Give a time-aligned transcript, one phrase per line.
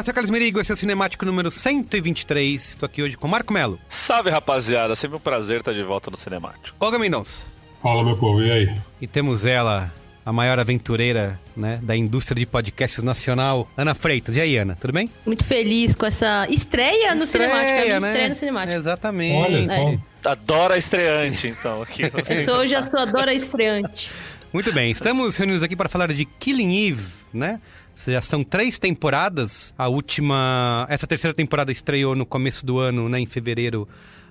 [0.00, 2.70] Olá, sou Carlos Merigo, esse é o Cinemático número 123.
[2.70, 3.78] Estou aqui hoje com Marco Melo.
[3.86, 6.74] Salve rapaziada, sempre um prazer estar de volta no Cinemático.
[6.80, 7.44] Olga Mendonça.
[7.82, 8.74] Fala, meu povo, e aí?
[8.98, 9.92] E temos ela,
[10.24, 14.36] a maior aventureira né, da indústria de podcasts nacional, Ana Freitas.
[14.36, 15.10] E aí, Ana, tudo bem?
[15.26, 17.60] Muito feliz com essa estreia, no Cinemático.
[17.60, 18.08] A minha né?
[18.08, 18.78] estreia no Cinemático.
[18.78, 19.52] Exatamente.
[19.52, 20.30] Olha só.
[20.30, 21.82] Adora estreante, então.
[21.82, 22.04] Aqui.
[22.26, 24.10] Eu sou hoje a sua Dora estreante.
[24.50, 27.60] Muito bem, estamos reunidos aqui para falar de Killing Eve, né?
[28.06, 29.74] Já são três temporadas.
[29.76, 30.86] A última.
[30.88, 33.88] Essa terceira temporada estreou no começo do ano, né, em fevereiro,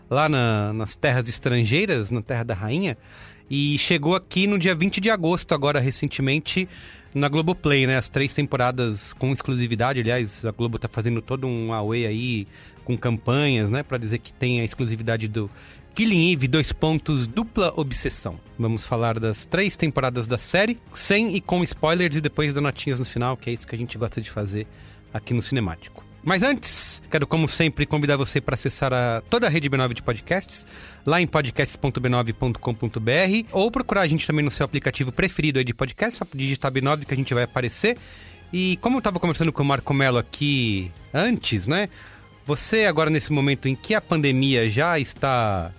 [0.10, 2.98] lá na- nas terras estrangeiras, na Terra da Rainha.
[3.50, 6.70] E chegou aqui no dia 20 de agosto, agora recentemente,
[7.14, 7.98] na Globoplay, né?
[7.98, 10.00] As três temporadas com exclusividade.
[10.00, 12.48] Aliás, a Globo tá fazendo todo um away aí
[12.86, 13.82] com campanhas, né?
[13.82, 15.50] Pra dizer que tem a exclusividade do
[15.96, 18.40] Killing Eve, dois pontos, dupla obsessão.
[18.58, 23.00] Vamos falar das três temporadas da série, sem e com spoilers e depois dar notinhas
[23.00, 24.66] no final, que é isso que a gente gosta de fazer
[25.14, 26.10] aqui no Cinemático.
[26.24, 30.04] Mas antes, quero, como sempre, convidar você para acessar a, toda a rede B9 de
[30.04, 30.68] podcasts,
[31.06, 36.28] lá em podcasts.b9.com.br, ou procurar a gente também no seu aplicativo preferido de podcast, só
[36.34, 37.98] digitar B9 que a gente vai aparecer.
[38.52, 41.88] E como eu estava conversando com o Marco Mello aqui antes, né?
[42.50, 45.72] Você agora nesse momento em que a pandemia já está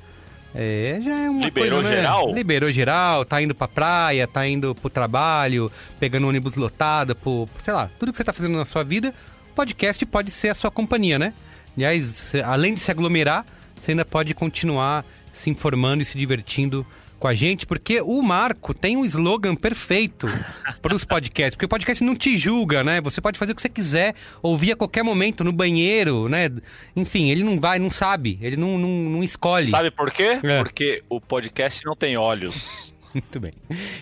[0.55, 1.97] é, já é uma Liberou coisa, né?
[1.97, 2.33] geral?
[2.33, 7.75] Liberou geral, tá indo pra praia, tá indo pro trabalho, pegando ônibus lotado, pro, sei
[7.75, 9.13] lá, tudo que você tá fazendo na sua vida,
[9.53, 11.33] podcast pode ser a sua companhia, né?
[11.77, 13.45] Aliás, além de se aglomerar,
[13.81, 16.87] você ainda pode continuar se informando e se divertindo
[17.21, 20.27] com a gente, porque o Marco tem um slogan perfeito
[20.81, 23.01] para os podcasts, porque o podcast não te julga, né?
[23.03, 26.51] Você pode fazer o que você quiser, ouvir a qualquer momento, no banheiro, né?
[26.97, 29.69] Enfim, ele não vai, não sabe, ele não, não, não escolhe.
[29.69, 30.41] Sabe por quê?
[30.43, 30.59] É.
[30.59, 32.95] Porque o podcast não tem olhos.
[33.15, 33.53] Muito bem.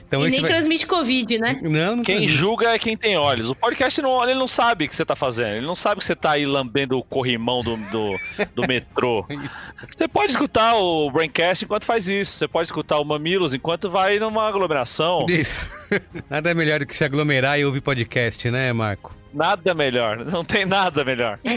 [0.07, 1.59] Então e esse nem vai- transmite Covid, né?
[1.63, 2.33] Não, não Quem transmite.
[2.33, 3.49] julga é quem tem olhos.
[3.51, 5.57] O podcast não olha, ele não sabe o que você tá fazendo.
[5.57, 8.19] Ele não sabe que você tá aí lambendo o corrimão do, do,
[8.55, 9.25] do metrô.
[9.97, 12.33] Você pode escutar o Braincast enquanto faz isso.
[12.33, 15.27] Você pode escutar o Mamilos enquanto vai numa aglomeração.
[15.29, 15.71] Isso.
[16.31, 19.18] Nada melhor do que se aglomerar e ouvir podcast, né, Marco?
[19.33, 20.25] Nada melhor.
[20.25, 21.39] Não tem nada melhor.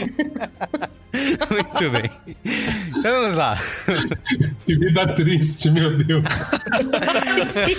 [1.12, 2.10] Muito bem.
[2.88, 3.58] Então vamos lá.
[4.64, 6.24] Que vida triste, meu Deus.
[7.46, 7.76] Sim.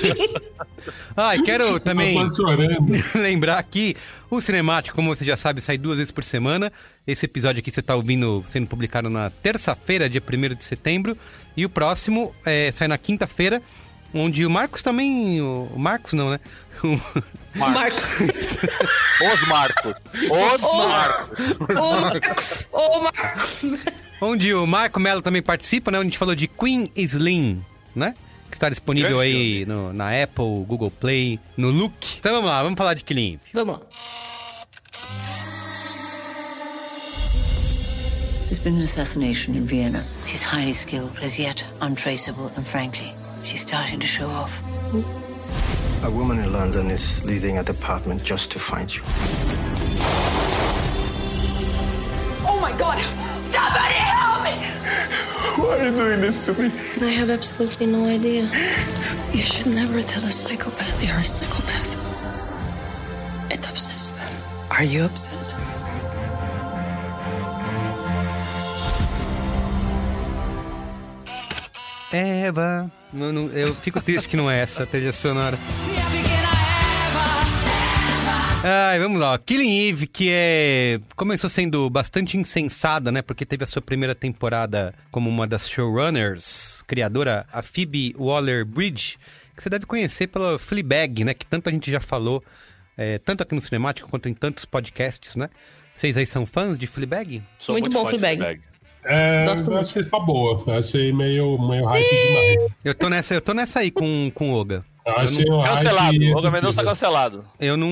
[1.15, 2.17] Ah, e quero também
[3.15, 3.95] lembrar que
[4.29, 6.71] o Cinemático, como você já sabe, sai duas vezes por semana.
[7.07, 11.17] Esse episódio aqui você está ouvindo sendo publicado na terça-feira, dia 1 de setembro.
[11.55, 13.61] E o próximo é, sai na quinta-feira,
[14.13, 15.41] onde o Marcos também.
[15.41, 16.39] O o Marcos não, né?
[16.83, 16.99] O-
[17.57, 18.03] Marcos.
[19.33, 19.93] Os Marcos.
[20.53, 21.37] Os Ô, Marcos.
[21.77, 22.67] Ô, Marcos.
[22.71, 23.63] Ô, Marcos.
[24.21, 25.97] onde o Marco Mello também participa, né?
[25.99, 27.63] Onde a gente falou de Queen Slim,
[27.95, 28.15] né?
[28.49, 31.93] que está disponível Grande aí no- na Apple, Google Play, no Look.
[32.19, 33.39] Então vamos lá, vamos falar de Killing.
[33.51, 33.81] Vamos lá.
[38.45, 40.03] There's been an assassination in Vienna.
[40.27, 43.11] She's highly skilled, as yet untraceable, and frankly,
[43.43, 44.61] she's starting to show off.
[46.03, 49.01] A woman in London is leading a department just to find you.
[52.45, 52.99] Oh my god!
[53.49, 54.51] Somebody help me!
[55.55, 56.71] Why are you doing this to me?
[57.01, 58.43] I have absolutely no idea.
[59.31, 61.95] You should never tell a psychopath they are a psychopath.
[63.49, 64.33] It upsets them.
[64.71, 65.55] Are you upset?
[72.13, 72.91] Eva.
[73.11, 75.57] Não, eu fico triste que não é essa a trilha sonora.
[78.65, 79.37] Ai, vamos lá.
[79.37, 80.97] Killing Eve, que é.
[81.17, 83.21] Começou sendo bastante insensada, né?
[83.21, 89.17] Porque teve a sua primeira temporada como uma das showrunners, criadora, a Phoebe Waller Bridge,
[89.53, 91.33] que você deve conhecer pela Fleabag, né?
[91.33, 92.41] Que tanto a gente já falou,
[92.97, 95.49] é, tanto aqui no Cinemático quanto em tantos podcasts, né?
[95.93, 97.43] Vocês aí são fãs de Fleabag?
[97.59, 98.61] Sou Muito bom, fã de Fleabag.
[99.05, 99.85] É, Gosto eu muito.
[99.85, 100.63] achei só boa.
[100.65, 102.75] Eu achei meio, meio hype demais.
[102.85, 104.85] Eu tô nessa, eu tô nessa aí com, com o Oga.
[105.05, 106.17] Eu achei hype Cancelado.
[106.17, 106.83] O Mendonça excessivo.
[106.85, 107.43] cancelado.
[107.59, 107.89] Eu não.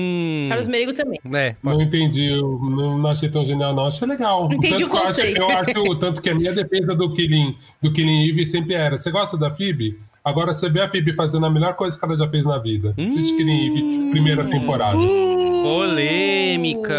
[0.48, 1.20] Carlos Merigo também.
[1.34, 3.86] É, Não entendi, eu não, não achei tão genial, não.
[3.86, 4.46] Achei legal.
[4.50, 5.38] Entendi tanto o que eu acho, conceito.
[5.38, 9.10] eu acho, tanto que a minha defesa do Killing, do Killing Eve sempre era: você
[9.10, 9.98] gosta da Phoebe?
[10.24, 12.94] Agora você vê a Phoebe fazendo a melhor coisa que ela já fez na vida.
[12.96, 14.96] Assiste Killing Eve, primeira temporada.
[14.96, 16.94] polêmica.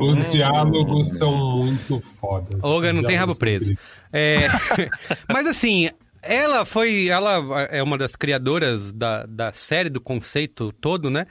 [0.00, 2.58] Os diálogos são muito fodas.
[2.62, 3.76] Olga não tem rabo preso.
[4.12, 4.48] É,
[5.30, 5.90] mas assim,
[6.22, 7.08] ela foi.
[7.08, 11.26] Ela é uma das criadoras da, da série, do conceito todo, né?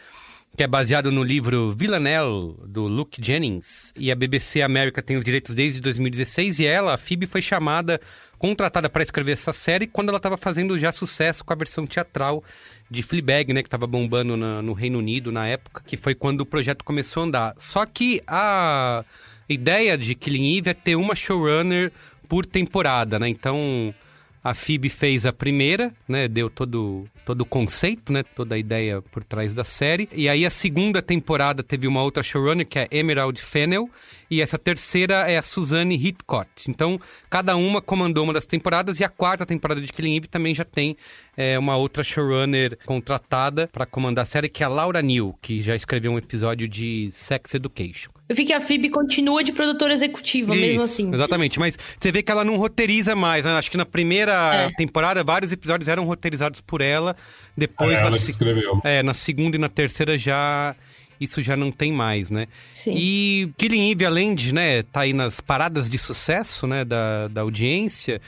[0.55, 3.93] Que é baseado no livro Villanelle, do Luke Jennings.
[3.95, 6.59] E a BBC América tem os direitos desde 2016.
[6.59, 8.01] E ela, a Phoebe, foi chamada,
[8.37, 12.43] contratada para escrever essa série quando ela estava fazendo já sucesso com a versão teatral
[12.89, 13.61] de Fleabag, né?
[13.63, 15.81] Que estava bombando na- no Reino Unido na época.
[15.87, 17.55] Que foi quando o projeto começou a andar.
[17.57, 19.05] Só que a
[19.47, 21.93] ideia de Killing Eve é ter uma showrunner
[22.27, 23.29] por temporada, né?
[23.29, 23.95] Então
[24.43, 26.27] a Phoebe fez a primeira, né?
[26.27, 28.23] Deu todo, todo o conceito, né?
[28.23, 30.09] Toda a ideia por trás da série.
[30.11, 33.89] E aí a segunda temporada teve uma outra showrunner, que é Emerald Fennell.
[34.31, 36.49] E essa terceira é a Suzanne Hitchcock.
[36.67, 36.99] Então,
[37.29, 38.99] cada uma comandou uma das temporadas.
[38.99, 40.97] E a quarta temporada de Killing Eve também já tem
[41.41, 45.61] é, uma outra showrunner contratada para comandar a série, que é a Laura Neal, que
[45.61, 48.11] já escreveu um episódio de Sex Education.
[48.29, 51.13] Eu vi que a Phoebe continua de produtora executiva, mesmo Isso, assim.
[51.13, 53.51] Exatamente, mas você vê que ela não roteiriza mais, né?
[53.57, 54.71] Acho que na primeira É.
[54.71, 57.15] temporada, vários episódios eram roteirizados por ela.
[57.57, 58.79] Depois, É, na, ela que se- escreveu.
[58.83, 60.75] é, na segunda e na terceira já.
[61.19, 62.47] Isso já não tem mais, né?
[62.73, 62.95] Sim.
[62.97, 67.41] E Killing Eve, além de, né, tá aí nas paradas de sucesso, né, da, da
[67.41, 68.19] audiência,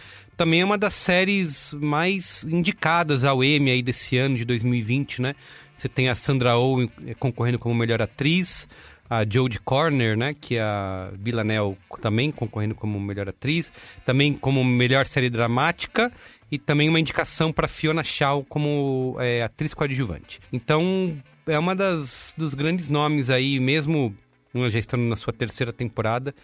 [0.44, 5.36] também é uma das séries mais indicadas ao Emmy aí desse ano, de 2020, né?
[5.74, 8.68] Você tem a Sandra Oh eh, concorrendo como melhor atriz,
[9.10, 13.72] a Jodie Corner, né, que é a Villanelle também concorrendo como melhor atriz,
[14.06, 16.12] também como melhor série dramática
[16.52, 20.42] e também uma indicação para Fiona Shaw como eh, atriz coadjuvante.
[20.52, 21.16] Então,
[21.48, 24.14] é uma das dos grandes nomes aí, mesmo
[24.54, 26.36] ela já estando na sua terceira temporada,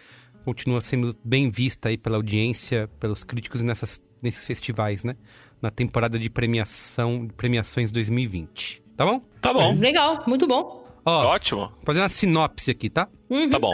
[0.44, 5.16] continua sendo bem vista aí pela audiência, pelos críticos nessas, nesses festivais, né?
[5.60, 8.82] Na temporada de premiação, premiações 2020.
[8.96, 9.20] Tá bom?
[9.40, 9.74] Tá bom.
[9.74, 10.84] Legal, muito bom.
[11.04, 11.68] Ó, Ótimo.
[11.68, 13.08] vou fazer uma sinopse aqui, tá?
[13.50, 13.72] Tá bom.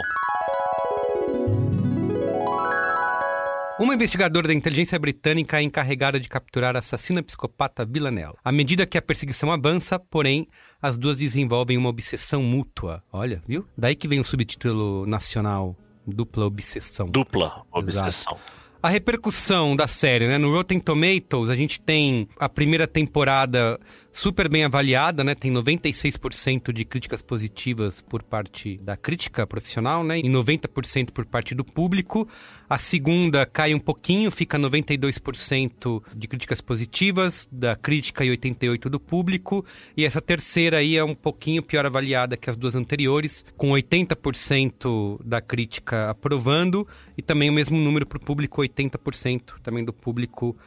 [3.79, 8.33] Uma investigadora da inteligência britânica é encarregada de capturar a assassina psicopata Villanelle.
[8.43, 10.47] À medida que a perseguição avança, porém,
[10.81, 13.03] as duas desenvolvem uma obsessão mútua.
[13.13, 13.67] Olha, viu?
[13.77, 15.75] Daí que vem o subtítulo nacional,
[16.07, 17.09] Dupla Obsessão.
[17.09, 18.37] Dupla obsessão.
[18.81, 20.37] A repercussão da série, né?
[20.37, 23.79] No Rotten Tomatoes, a gente tem a primeira temporada
[24.17, 25.35] super bem avaliada, né?
[25.35, 30.17] Tem 96% de críticas positivas por parte da crítica profissional, né?
[30.17, 32.27] E 90% por parte do público.
[32.67, 38.99] A segunda cai um pouquinho, fica 92% de críticas positivas da crítica e 88% do
[38.99, 39.63] público.
[39.95, 45.19] E essa terceira aí é um pouquinho pior avaliada que as duas anteriores, com 80%
[45.23, 50.57] da crítica aprovando e também o mesmo número para o público, 80% também do público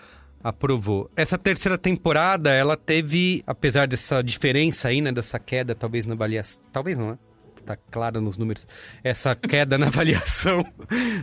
[0.42, 1.10] aprovou.
[1.16, 6.62] Essa terceira temporada, ela teve, apesar dessa diferença aí, né, dessa queda, talvez na avaliação,
[6.72, 7.18] talvez não, né?
[7.64, 8.66] Tá claro nos números.
[9.04, 10.64] Essa queda na avaliação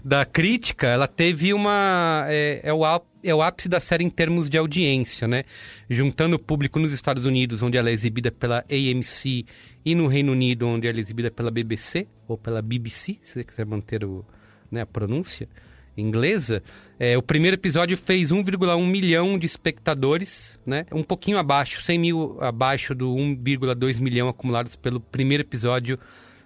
[0.05, 2.25] da crítica, ela teve uma.
[2.29, 2.83] É, é o,
[3.23, 5.43] é o ápice da série em termos de audiência, né?
[5.89, 9.45] Juntando o público nos Estados Unidos, onde ela é exibida pela AMC,
[9.83, 13.43] e no Reino Unido, onde ela é exibida pela BBC, ou pela BBC, se você
[13.43, 14.23] quiser manter o,
[14.71, 15.49] né, a pronúncia.
[15.97, 16.63] Inglesa,
[16.99, 20.85] é, o primeiro episódio fez 1,1 milhão de espectadores, né?
[20.91, 25.99] Um pouquinho abaixo, 100 mil abaixo do 1,2 milhão acumulados pelo primeiro episódio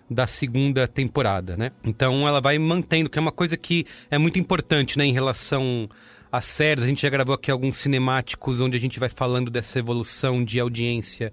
[0.10, 1.72] da segunda temporada, né?
[1.84, 5.90] Então ela vai mantendo, que é uma coisa que é muito importante, né, em relação
[6.30, 6.84] às séries.
[6.84, 10.60] A gente já gravou aqui alguns cinemáticos onde a gente vai falando dessa evolução de
[10.60, 11.32] audiência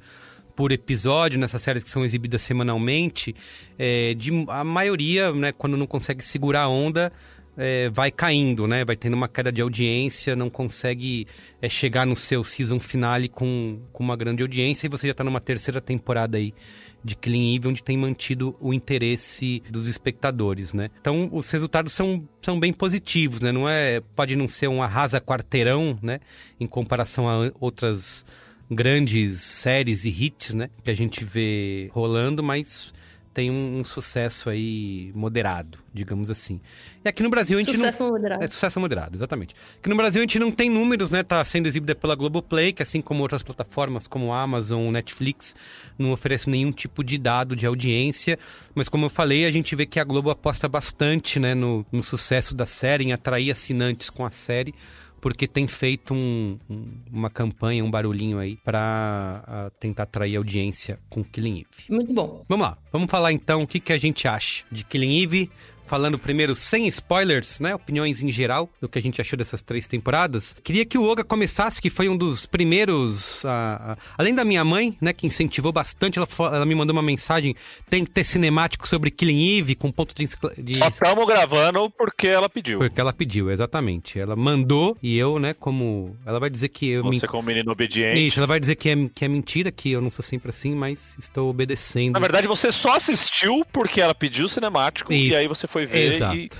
[0.55, 3.35] por episódio nessas séries que são exibidas semanalmente.
[3.79, 7.13] É, de, a maioria, né, quando não consegue segurar a onda,
[7.59, 8.85] é, vai caindo, né?
[8.85, 11.27] Vai tendo uma queda de audiência, não consegue
[11.61, 15.25] é, chegar no seu season finale com, com uma grande audiência e você já está
[15.25, 16.55] numa terceira temporada aí
[17.03, 20.89] de Clean Eve, onde tem mantido o interesse dos espectadores, né?
[21.01, 23.51] Então, os resultados são, são bem positivos, né?
[23.51, 26.21] Não é, pode não ser um arrasa quarteirão, né?
[26.61, 28.25] Em comparação a outras
[28.71, 30.71] grandes séries e hits, né?
[30.85, 32.93] Que a gente vê rolando, mas
[33.39, 36.61] tem um, um, sucesso aí moderado, digamos assim.
[37.05, 38.11] E aqui no Brasil a gente sucesso não...
[38.11, 38.43] moderado.
[38.43, 39.55] É sucesso moderado, exatamente.
[39.79, 41.23] Aqui no Brasil a gente não tem números, né?
[41.23, 45.55] Tá sendo exibida pela Globoplay, que assim como outras plataformas como Amazon, Netflix,
[45.97, 48.37] não oferece nenhum tipo de dado de audiência.
[48.75, 52.03] Mas como eu falei, a gente vê que a Globo aposta bastante, né, no, no
[52.03, 54.75] sucesso da série, em atrair assinantes com a série
[55.21, 60.99] porque tem feito um, um, uma campanha, um barulhinho aí para uh, tentar atrair audiência
[61.09, 61.91] com Killing Eve.
[61.91, 62.45] Muito bom.
[62.49, 65.51] Vamos lá, vamos falar então o que, que a gente acha de Killing Eve,
[65.89, 67.75] falando primeiro sem spoilers, né?
[67.75, 70.55] Opiniões em geral do que a gente achou dessas três temporadas.
[70.63, 73.43] Queria que o Oga começasse, que foi um dos primeiros.
[73.43, 75.13] Uh, uh, além da minha mãe, né?
[75.13, 77.57] Que incentivou bastante, ela, ela, me mandou uma mensagem:
[77.89, 80.29] tem que ter cinemático sobre Killing Eve, com ponto de.
[80.63, 80.77] de...
[80.77, 82.79] Só estamos gravando porque ela pediu.
[82.79, 84.19] Porque ela pediu, exatamente.
[84.19, 86.17] Ela mandou e eu, né, como.
[86.27, 87.03] Ela vai dizer que eu.
[87.05, 87.29] Você, me...
[87.29, 88.27] como menino obediente.
[88.27, 90.75] Isso, ela vai dizer que é, que é mentira, que eu não sou sempre assim,
[90.75, 92.13] mas estou obedecendo.
[92.13, 95.35] Na verdade, você só assistiu porque ela pediu cinemático Isso.
[95.35, 96.13] e aí você foi ver.
[96.13, 96.37] Exato.
[96.37, 96.51] E...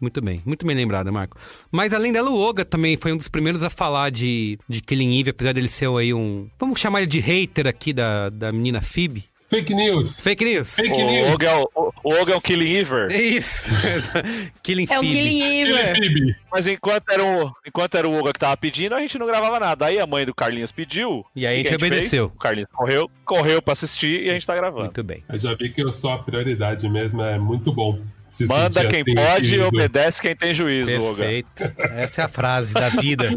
[0.00, 1.38] Muito bem, muito bem lembrada, Marco.
[1.70, 5.18] Mas além dela, o Oga também foi um dos primeiros a falar de, de Killing
[5.18, 6.48] Eve, apesar dele ser aí um.
[6.58, 9.24] Vamos chamar ele de hater aqui da, da menina Phoebe.
[9.48, 10.20] Fake news.
[10.20, 10.74] Fake news.
[10.74, 11.32] Fake o news.
[11.32, 13.12] Oga é o, o, o é um Killing Ever.
[13.12, 13.70] Isso.
[14.62, 15.02] killing É o.
[15.02, 16.36] Killing Ever.
[16.50, 19.60] Mas enquanto era, o, enquanto era o Oga que tava pedindo, a gente não gravava
[19.60, 19.86] nada.
[19.86, 21.24] Aí a mãe do Carlinhos pediu.
[21.36, 22.24] E aí a o que gente obedeceu.
[22.24, 22.36] fez?
[22.36, 24.84] O Carlinhos correu, correu pra assistir e a gente tá gravando.
[24.84, 25.22] Muito bem.
[25.28, 28.00] Eu já vi que eu sou a prioridade mesmo, é muito bom.
[28.34, 31.16] Se Manda quem assim, pode e obedece quem tem juízo, Oga.
[31.16, 31.72] Perfeito.
[31.96, 33.30] Essa é a frase da vida.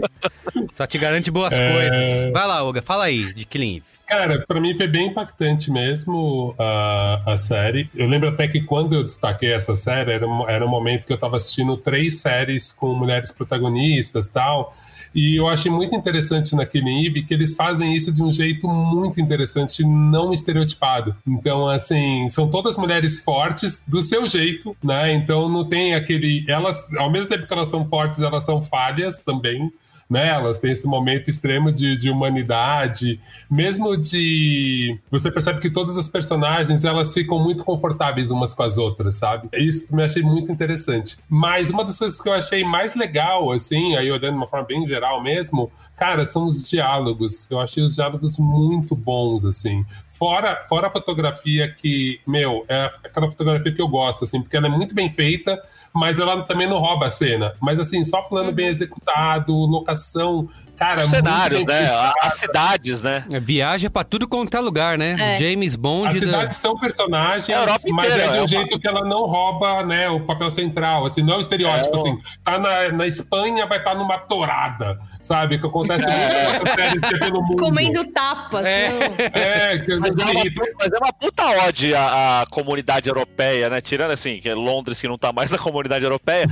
[0.72, 1.72] Só te garante boas É.
[1.72, 2.34] coisas.
[2.34, 3.97] Vai lá, Oga, fala aí de Killing Eve.
[4.08, 7.90] Cara, pra mim foi bem impactante mesmo a, a série.
[7.94, 11.18] Eu lembro até que quando eu destaquei essa série, era, era um momento que eu
[11.18, 14.74] tava assistindo três séries com mulheres protagonistas tal.
[15.14, 19.20] E eu achei muito interessante naquele Eve que eles fazem isso de um jeito muito
[19.20, 21.14] interessante, não estereotipado.
[21.28, 25.14] Então, assim, são todas mulheres fortes do seu jeito, né?
[25.14, 26.46] Então não tem aquele.
[26.48, 29.70] Elas, ao mesmo tempo que elas são fortes, elas são falhas também
[30.10, 30.30] né?
[30.30, 34.98] Elas têm esse momento extremo de, de humanidade, mesmo de.
[35.12, 39.50] Você percebe que todas as personagens elas ficam muito confortáveis umas com as outras, sabe?
[39.54, 41.18] Isso também achei muito interessante.
[41.30, 44.66] Mas uma das coisas que eu achei mais legal, assim, aí olhando de uma forma
[44.66, 47.48] bem geral mesmo, cara, são os diálogos.
[47.50, 49.86] Eu achei os diálogos muito bons, assim.
[50.18, 54.66] Fora, fora a fotografia que, meu, é aquela fotografia que eu gosto, assim, porque ela
[54.66, 55.62] é muito bem feita,
[55.94, 57.54] mas ela também não rouba a cena.
[57.62, 61.04] Mas, assim, só plano bem executado, locação, cara.
[61.04, 61.88] Os cenários, né?
[61.90, 63.26] A- As cidades, né?
[63.32, 65.16] É, Viaja pra tudo quanto é lugar, né?
[65.20, 65.38] É.
[65.38, 66.08] James Bond.
[66.10, 68.48] As da- cidades são personagens, É a Europa mas inteira, é de é um uma-
[68.48, 71.06] jeito que ela não rouba né, o papel central.
[71.06, 72.18] Assim, não é o estereótipo, É, assim.
[72.44, 75.60] Tá na, na Espanha, vai estar numa torada, sabe?
[75.60, 77.58] Que acontece muito é pelo mundo.
[77.62, 78.66] Comendo tapas.
[78.66, 78.90] É.
[78.90, 79.42] não.
[79.42, 80.34] É, que Mas é, uma,
[80.80, 83.82] mas é uma puta ode à, à comunidade europeia, né?
[83.82, 86.46] Tirando assim, que é Londres que não tá mais na comunidade europeia,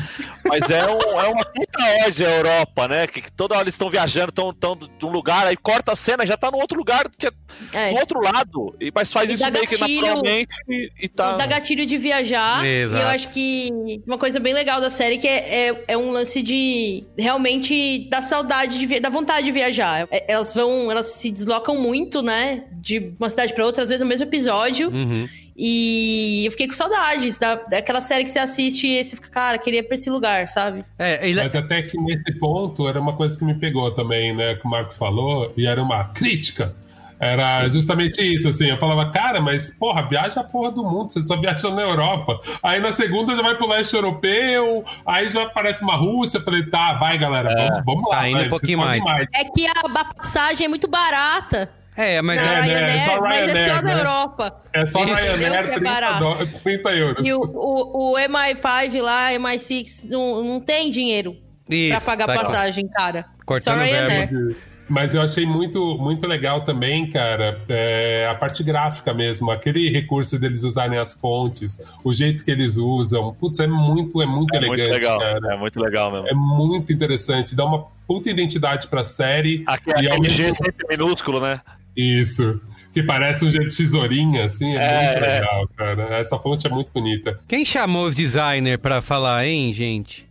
[0.48, 3.08] mas é, um- é uma puta ode à Europa, né?
[3.08, 6.26] Que, que toda hora eles estão viajando, estão de um lugar, aí corta a cena,
[6.26, 7.32] já tá no outro lugar, que é
[7.74, 7.92] É.
[7.92, 8.76] do outro lado.
[8.80, 11.34] E, mas faz E isso meio que naturalmente e, e tá.
[11.38, 12.66] Dá gatilho de viajar.
[12.66, 13.02] Exato.
[13.02, 13.70] E eu acho que
[14.08, 18.22] uma coisa bem legal da série que é, é, é um lance de realmente da
[18.22, 20.08] saudade, de, da vontade de viajar.
[20.12, 22.64] É, elas vão, elas se deslocam muito, né?
[22.72, 24.90] De uma cidade pra outra, às vezes no mesmo episódio.
[24.90, 25.28] Uhum.
[25.58, 29.58] E eu fiquei com saudades da, daquela série que você assiste e você fica, cara,
[29.58, 30.84] queria ir pra esse lugar, sabe?
[31.00, 34.56] É, ele- Mas até que nesse ponto era uma coisa que me pegou também, né?
[34.56, 36.76] Que o Marco falou, e era uma crítica.
[37.18, 38.66] Era justamente isso, assim.
[38.66, 42.38] Eu falava, cara, mas porra, viaja a porra do mundo, você só viaja na Europa.
[42.62, 46.40] Aí na segunda já vai pro leste europeu, aí já aparece uma Rússia.
[46.40, 48.18] Eu falei, tá, vai galera, vamos, vamos lá.
[48.18, 49.28] Tá indo vai, um pouquinho podem mais.
[49.34, 51.72] É que a, a passagem é muito barata.
[51.98, 54.00] É, mas Não, é, Ryanair, é só mas é Ryanair, só da né?
[54.02, 54.62] Europa.
[54.74, 55.14] É só Isso.
[55.16, 56.20] Ryanair, Eu que é 30, barato.
[56.20, 57.26] dó- 30 euros.
[57.26, 61.36] E o, o, o MI5 lá, MI6, não, não tem dinheiro
[61.66, 63.26] pra Isso, pagar tá passagem, cara.
[63.46, 64.30] Cortando Só Ryanair.
[64.30, 64.56] verbo.
[64.88, 70.38] Mas eu achei muito, muito legal também, cara, é, a parte gráfica mesmo, aquele recurso
[70.38, 73.34] deles usarem as fontes, o jeito que eles usam.
[73.34, 75.18] Putz, é muito, é muito É muito elegante, legal.
[75.20, 75.54] cara.
[75.56, 76.28] É muito legal mesmo.
[76.28, 79.64] É muito interessante, dá uma puta identidade pra série.
[79.66, 81.60] Aqui, e aquele mesmo G sempre minúsculo, né?
[81.96, 82.60] Isso.
[82.94, 86.18] Que parece um jeito de tesourinha, assim, é, É, muito legal, cara.
[86.18, 87.38] Essa fonte é muito bonita.
[87.48, 90.26] Quem chamou os designers pra falar, hein, gente?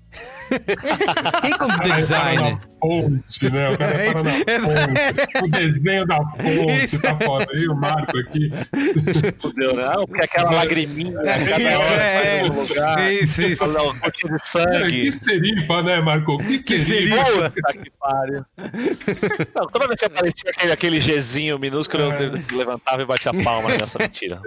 [1.41, 2.39] Quem como O cara designer?
[2.41, 3.71] para na fonte, né?
[3.71, 5.45] O cara para na fonte.
[5.45, 6.19] O desenho da
[6.85, 7.01] Isso.
[7.01, 7.47] tá foda.
[7.55, 8.51] E o Marco aqui.
[9.41, 9.85] Fudeu, né?
[9.87, 11.33] Ah, porque aquela lagriminha, né?
[11.45, 13.13] cada Isso, hora é, faz um lugar.
[13.13, 13.65] isso, isso.
[13.65, 15.01] Um pouquinho de sangue.
[15.03, 16.39] que serifa, né, Marco?
[16.39, 17.25] Que serifa.
[17.25, 17.51] serifa.
[17.51, 18.45] Puta que pariu.
[19.55, 23.99] Não, toda vez que aparecia aquele, aquele Gzinho minúsculo, eu levantava e batia palma nessa
[23.99, 24.41] mentira.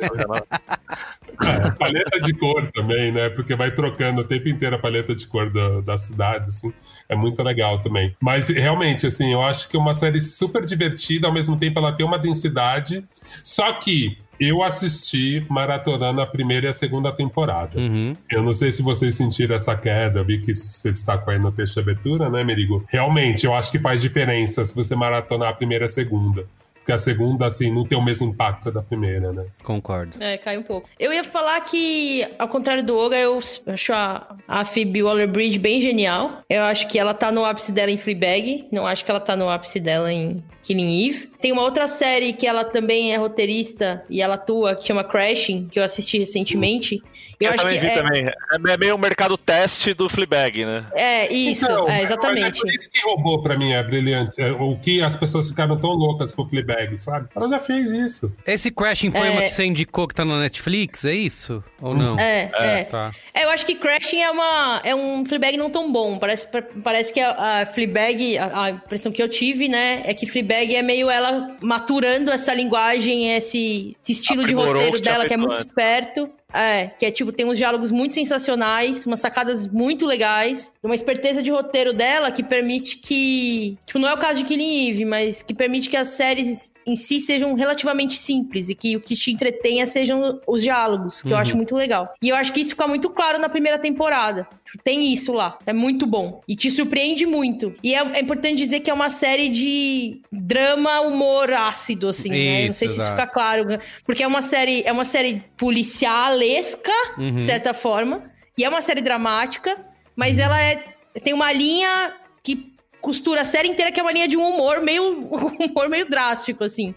[1.42, 3.30] É, paleta de cor também, né?
[3.30, 6.74] Porque vai trocando o tempo inteiro a paleta de cor da, da cidade, assim.
[7.10, 8.16] É muito legal também.
[8.20, 11.92] Mas realmente, assim, eu acho que é uma série super divertida, ao mesmo tempo ela
[11.92, 13.04] tem uma densidade.
[13.44, 17.80] Só que eu assisti maratonando a primeira e a segunda temporada.
[17.80, 18.16] Uhum.
[18.32, 21.52] Eu não sei se vocês sentiram essa queda, eu vi que você destacou aí no
[21.52, 22.86] texto de abertura, né, Merigo?
[22.88, 26.46] Realmente, eu acho que faz diferença se você maratonar a primeira e a segunda.
[26.88, 29.44] Porque a segunda, assim, não tem o mesmo impacto da primeira, né?
[29.62, 30.24] Concordo.
[30.24, 30.90] É, cai um pouco.
[30.98, 35.82] Eu ia falar que, ao contrário do Olga, eu acho a, a Phoebe Waller-Bridge bem
[35.82, 36.44] genial.
[36.50, 38.70] Eu acho que ela tá no ápice dela em Fleabag.
[38.72, 41.30] Não acho que ela tá no ápice dela em Killing Eve.
[41.42, 45.68] Tem uma outra série que ela também é roteirista e ela atua, que chama Crashing,
[45.70, 47.02] que eu assisti recentemente.
[47.40, 48.26] Eu, Eu, acho também que vi é, também.
[48.74, 50.84] É meio o mercado teste do Fleabag, né?
[50.96, 52.60] é isso, Então, é Mas é exatamente.
[52.60, 54.42] por isso que roubou pra mim a brilhante.
[54.42, 57.30] é, O que as pessoas ficaram tão loucas com o Fleabag, sabe?
[57.36, 58.32] Ela já fez isso.
[58.46, 59.32] Esse Crashing foi É.
[59.32, 61.64] uma que você indicou que tá na Netflix, é isso?
[61.82, 62.20] Ou não?
[62.20, 62.84] É, é.
[62.84, 63.12] Tá.
[63.34, 66.18] É, eu acho que Crashing é, uma, é um Fleabag não tão bom.
[66.20, 70.14] Parece, pa- parece que a, a Fleabag, a, a impressão que eu tive, né, é
[70.14, 75.26] que Fleabag é meio ela maturando essa linguagem, esse, esse estilo de Aprimorou roteiro dela,
[75.26, 76.30] que é muito esperto.
[76.54, 81.44] É, que é tipo, tem uns diálogos muito sensacionais, umas sacadas muito legais, uma esperteza
[81.44, 83.78] de roteiro dela que permite que.
[83.86, 86.96] Tipo, não é o caso de Killing Eve, mas que permite que as séries em
[86.96, 91.38] si sejam relativamente simples e que o que te entretenha sejam os diálogos, que eu
[91.38, 92.14] acho muito legal.
[92.22, 94.48] E eu acho que isso fica muito claro na primeira temporada.
[94.84, 95.58] Tem isso lá.
[95.66, 96.42] É muito bom.
[96.48, 97.74] E te surpreende muito.
[97.84, 102.62] E é, é importante dizer que é uma série de drama, humor ácido, assim, né?
[102.64, 103.16] Não Isso, sei se isso exato.
[103.22, 103.66] fica claro.
[103.66, 103.80] né?
[104.06, 107.36] Porque é uma série, é uma série policialesca, Uhum.
[107.38, 108.24] de certa forma.
[108.58, 109.78] E é uma série dramática,
[110.16, 110.76] mas ela é,
[111.24, 114.82] tem uma linha que costura a série inteira, que é uma linha de um humor
[114.82, 116.94] meio, um humor meio drástico, assim.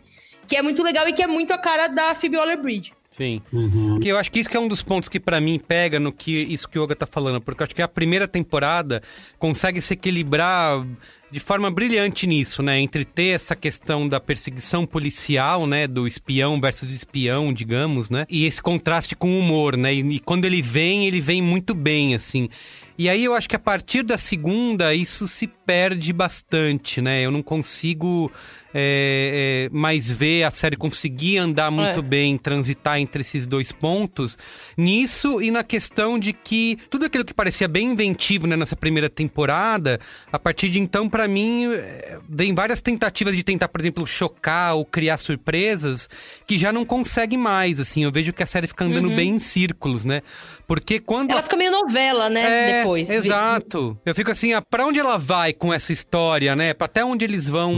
[0.48, 2.92] Que é muito legal e que é muito a cara da Phoebe Waller-Bridge.
[3.10, 3.42] Sim.
[3.52, 3.94] Uhum.
[3.94, 6.12] Porque eu acho que isso que é um dos pontos que pra mim pega no
[6.12, 9.02] que isso que o Yoga tá falando, porque eu acho que a primeira temporada
[9.36, 10.86] consegue se equilibrar
[11.30, 16.60] de forma brilhante nisso, né, entre ter essa questão da perseguição policial, né, do espião
[16.60, 20.60] versus espião, digamos, né, e esse contraste com o humor, né, e, e quando ele
[20.60, 22.48] vem, ele vem muito bem, assim.
[22.98, 27.22] E aí eu acho que a partir da segunda isso se perde bastante, né?
[27.22, 28.30] Eu não consigo
[28.72, 32.02] é, é, mais ver a série conseguir andar muito É.
[32.02, 34.38] bem, transitar entre esses dois pontos.
[34.76, 39.08] Nisso e na questão de que tudo aquilo que parecia bem inventivo né, nessa primeira
[39.08, 39.98] temporada,
[40.32, 44.74] a partir de então, pra mim, é, vem várias tentativas de tentar, por exemplo, chocar
[44.76, 46.08] ou criar surpresas
[46.46, 48.04] que já não consegue mais, assim.
[48.04, 50.22] Eu vejo que a série fica andando bem em círculos, né?
[50.66, 52.80] Porque quando Ela fica meio novela, né?
[52.82, 53.10] é, depois.
[53.10, 53.98] Exato.
[54.04, 56.74] Eu fico assim, ah, pra onde ela vai com essa história, né?
[56.74, 57.72] Pra Até onde eles vão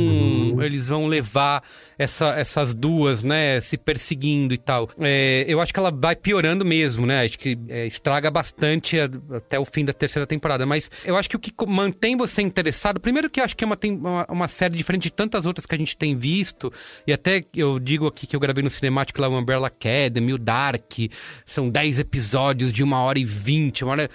[0.63, 1.63] eles vão levar
[1.99, 3.61] essa- essas duas, né?
[3.61, 4.89] Se perseguindo e tal.
[4.99, 7.25] É, eu acho que ela vai piorando mesmo, né?
[7.25, 10.65] Acho que é, estraga bastante a- até o fim da terceira temporada.
[10.65, 13.67] Mas eu acho que o que mantém você interessado, primeiro que eu acho que é
[13.67, 16.73] uma, tem- uma, uma série diferente de tantas outras que a gente tem visto.
[17.07, 20.39] E até eu digo aqui que eu gravei no Cinemático lá o Umbrella Academy, o
[20.39, 20.91] Dark.
[21.45, 23.85] São 10 episódios de uma hora e vinte.
[23.85, 24.11] Uma hora...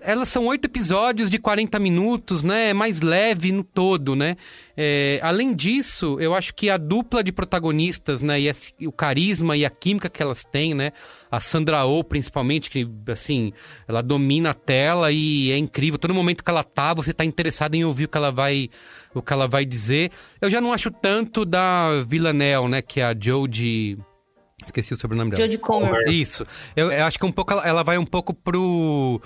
[0.00, 2.70] Elas são oito episódios de 40 minutos, né?
[2.70, 4.36] É mais leve no todo, né?
[4.76, 8.40] É, além disso, eu acho que a dupla de protagonistas, né?
[8.40, 10.92] E esse- o carisma e a química que elas têm, né?
[11.30, 13.52] A Sandra Oh, principalmente, que, assim,
[13.86, 15.98] ela domina a tela e é incrível.
[15.98, 18.70] Todo momento que ela tá, você tá interessado em ouvir o que ela vai,
[19.14, 20.10] o que ela vai dizer.
[20.40, 22.80] Eu já não acho tanto da Villanelle, né?
[22.82, 23.98] Que é a Jodie...
[24.64, 25.42] Esqueci o sobrenome dela.
[25.42, 26.08] Jodie Comer.
[26.08, 26.46] Isso.
[26.76, 29.20] Eu, eu acho que um pouco ela, ela vai um pouco pro.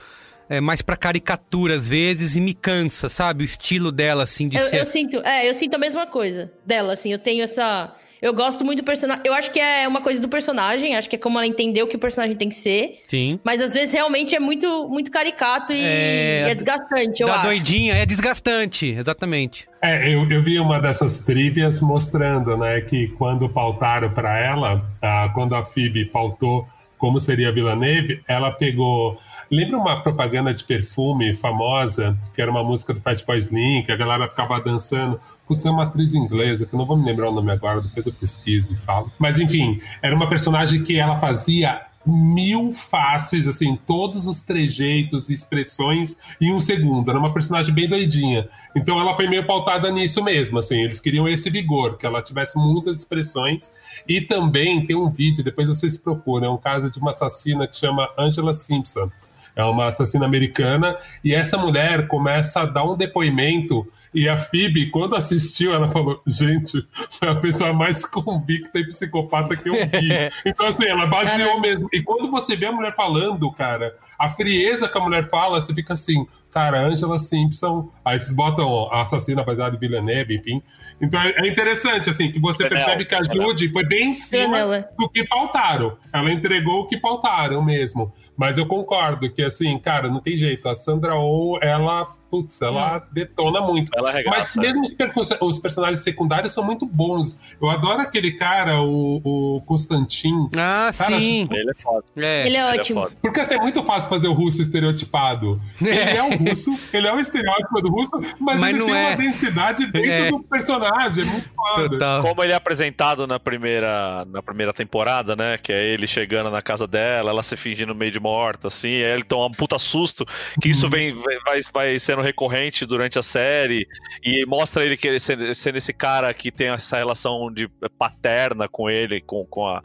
[0.49, 3.43] É, mais pra caricatura às vezes e me cansa, sabe?
[3.43, 4.81] O estilo dela, assim, de Eu, ser.
[4.81, 7.93] eu sinto, é, eu sinto a mesma coisa dela, assim, eu tenho essa.
[8.23, 9.23] Eu gosto muito do personagem.
[9.27, 11.97] Eu acho que é uma coisa do personagem, acho que é como ela entendeu que
[11.97, 13.03] o personagem tem que ser.
[13.07, 13.39] Sim.
[13.45, 17.35] Mas às vezes realmente é muito, muito caricato e é, e é desgastante, eu da
[17.35, 17.43] acho.
[17.43, 19.69] doidinha, é desgastante, exatamente.
[19.83, 25.31] É, eu, eu vi uma dessas trivias mostrando, né, que quando pautaram para ela, ah,
[25.35, 26.67] quando a Phoebe pautou
[26.99, 29.19] como seria a Villeneuve, ela pegou.
[29.51, 33.93] Lembra uma propaganda de perfume famosa, que era uma música do Pat Boys Slim, que
[33.93, 35.21] a galera ficava dançando.
[35.47, 38.07] Putz, é uma atriz inglesa, que eu não vou me lembrar o nome agora, depois
[38.07, 39.13] eu pesquiso e falo.
[39.19, 45.33] Mas enfim, era uma personagem que ela fazia mil faces, assim, todos os trejeitos e
[45.33, 47.11] expressões em um segundo.
[47.11, 48.49] Era uma personagem bem doidinha.
[48.75, 50.83] Então ela foi meio pautada nisso mesmo, assim.
[50.83, 53.73] Eles queriam esse vigor, que ela tivesse muitas expressões.
[54.07, 57.77] E também tem um vídeo, depois vocês procuram, é um caso de uma assassina que
[57.77, 59.11] chama Angela Simpson.
[59.57, 64.90] É uma assassina americana e essa mulher começa a dar um depoimento e a Phoebe,
[64.90, 70.09] quando assistiu, ela falou: gente, foi a pessoa mais convicta e psicopata que eu vi.
[70.45, 71.88] então, assim, ela baseou mesmo.
[71.92, 75.75] E quando você vê a mulher falando, cara, a frieza que a mulher fala, você
[75.75, 80.62] fica assim, cara, Angela Simpson, aí vocês botam a assassina baseada em Villeneuve, enfim.
[81.01, 85.09] Então é interessante, assim, que você percebe que a Judy foi bem em cima do
[85.11, 85.99] que pautaram.
[86.12, 88.11] Ela entregou o que pautaram mesmo.
[88.37, 90.69] Mas eu concordo que, assim, cara, não tem jeito.
[90.69, 93.01] A Sandra Oh, ela putz, ela hum.
[93.12, 93.91] detona muito.
[93.95, 97.37] Ela Mas mesmo os, os, personagens secundários são muito bons.
[97.61, 99.21] Eu adoro aquele cara, o,
[99.57, 100.49] o Constantin.
[100.57, 101.49] Ah, cara, sim.
[101.51, 102.05] Ele é foda.
[102.17, 102.47] É.
[102.47, 103.01] Ele é ótimo.
[103.01, 105.61] Ele é Porque assim, é muito fácil fazer o russo estereotipado.
[105.83, 106.11] É.
[106.11, 109.09] Ele é o russo, ele é o estereótipo do russo, mas, mas ele tem é.
[109.09, 110.31] uma densidade dentro é.
[110.31, 111.23] do personagem.
[111.23, 111.91] É muito foda.
[111.91, 112.23] Total.
[112.23, 115.59] Como ele é apresentado na primeira, na primeira temporada, né?
[115.59, 119.12] Que é ele chegando na casa dela, ela se fingindo meio de morta, assim, aí
[119.12, 120.25] ele toma um puta susto,
[120.61, 120.91] que isso uhum.
[120.91, 123.87] vem, vai, vai sendo recorrente durante a série
[124.24, 128.68] e mostra ele que ele sendo, sendo esse cara que tem essa relação de paterna
[128.68, 129.83] com ele, com, com a,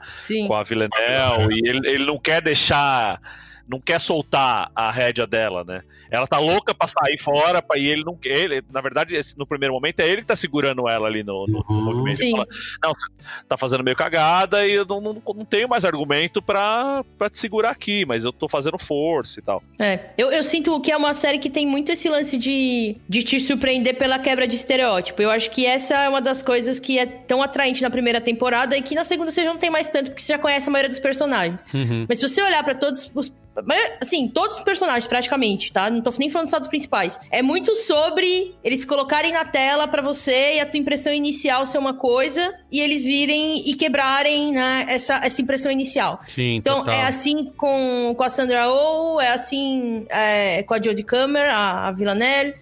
[0.48, 3.20] com a Villanelle, e ele, ele não quer deixar
[3.72, 5.82] não quer soltar a rédea dela, né?
[6.12, 9.74] Ela tá louca pra sair fora, pra, e ele não ele, na verdade, no primeiro
[9.74, 12.18] momento é ele que tá segurando ela ali no, no, no movimento.
[12.18, 12.32] Sim.
[12.32, 12.48] Fala,
[12.84, 12.94] não,
[13.48, 17.38] tá fazendo meio cagada e eu não, não, não, tenho mais argumento pra, pra te
[17.38, 19.64] segurar aqui, mas eu tô fazendo força e tal.
[19.80, 23.24] É, eu, eu sinto que é uma série que tem muito esse lance de, de
[23.24, 25.22] te surpreender pela quebra de estereótipo.
[25.22, 28.76] Eu acho que essa é uma das coisas que é tão atraente na primeira temporada
[28.76, 30.72] e que na segunda você já não tem mais tanto, porque você já conhece a
[30.72, 31.62] maioria dos personagens.
[31.74, 32.06] Uhum.
[32.10, 33.32] Mas se você olhar para todos os
[34.00, 35.90] assim, todos os personagens, praticamente, tá?
[35.90, 37.20] Não tô nem falando só dos principais.
[37.30, 41.78] É muito sobre eles colocarem na tela para você e a tua impressão inicial ser
[41.78, 46.22] uma coisa e eles virem e quebrarem, né, essa, essa impressão inicial.
[46.28, 46.94] Sim, então, total.
[46.94, 51.88] é assim com, com a Sandra Oh, é assim é, com a Jodie Comer, a,
[51.88, 52.61] a Villanelle.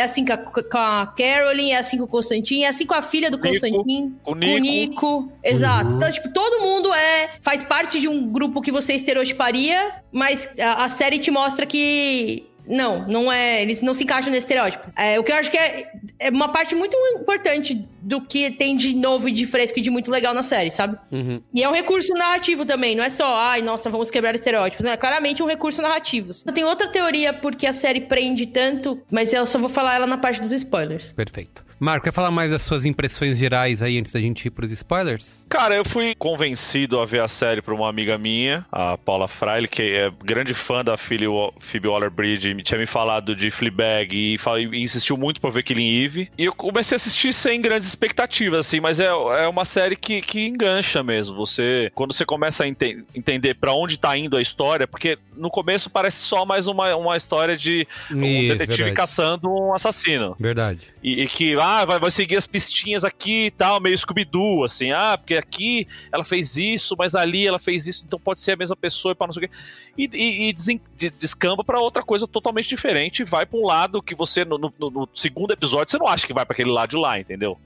[0.00, 2.94] É assim com a, com a Carolyn, é assim com o Constantin, é assim com
[2.94, 4.16] a filha do Constantin.
[4.22, 4.50] Com o Nico.
[4.50, 5.32] Com o Nico.
[5.44, 5.90] Exato.
[5.90, 5.96] Uhum.
[5.96, 7.28] Então, tipo, todo mundo é.
[7.42, 12.46] faz parte de um grupo que você estereotiparia, mas a, a série te mostra que
[12.66, 13.60] não, não é.
[13.60, 14.90] Eles não se encaixam nesse estereótipo.
[14.96, 18.76] É, o que eu acho que é, é uma parte muito importante do que tem
[18.76, 20.98] de novo e de fresco e de muito legal na série, sabe?
[21.10, 21.40] Uhum.
[21.54, 24.86] E é um recurso narrativo também, não é só, ai, nossa, vamos quebrar estereótipos.
[24.86, 26.32] É claramente um recurso narrativo.
[26.44, 30.06] Eu tenho outra teoria porque a série prende tanto, mas eu só vou falar ela
[30.06, 31.12] na parte dos spoilers.
[31.12, 31.70] Perfeito.
[31.80, 35.42] Marco, quer falar mais das suas impressões gerais aí antes da gente ir pros spoilers?
[35.48, 39.66] Cara, eu fui convencido a ver a série por uma amiga minha, a Paula Freile,
[39.66, 45.16] que é grande fã da Phoebe Waller-Bridge, tinha me falado de Fleabag e, e insistiu
[45.16, 46.30] muito pra ver Killing Eve.
[46.36, 50.20] E eu comecei a assistir sem grandes expectativas, assim, mas é, é uma série que,
[50.20, 51.36] que engancha mesmo.
[51.36, 55.50] Você, quando você começa a ente entender para onde tá indo a história, porque no
[55.50, 58.96] começo parece só mais uma, uma história de um e, detetive verdade.
[58.96, 60.36] caçando um assassino.
[60.38, 60.88] Verdade.
[61.02, 64.92] E, e que, ah, vai, vai seguir as pistinhas aqui e tal, meio Scooby-Doo, assim,
[64.92, 68.56] ah, porque aqui ela fez isso, mas ali ela fez isso, então pode ser a
[68.56, 69.54] mesma pessoa e para não sei o quê.
[69.96, 70.80] E, e, e desen,
[71.18, 75.08] descamba para outra coisa totalmente diferente, vai para um lado que você, no, no, no,
[75.14, 77.58] segundo episódio, você não acha que vai para aquele lado de lá, entendeu?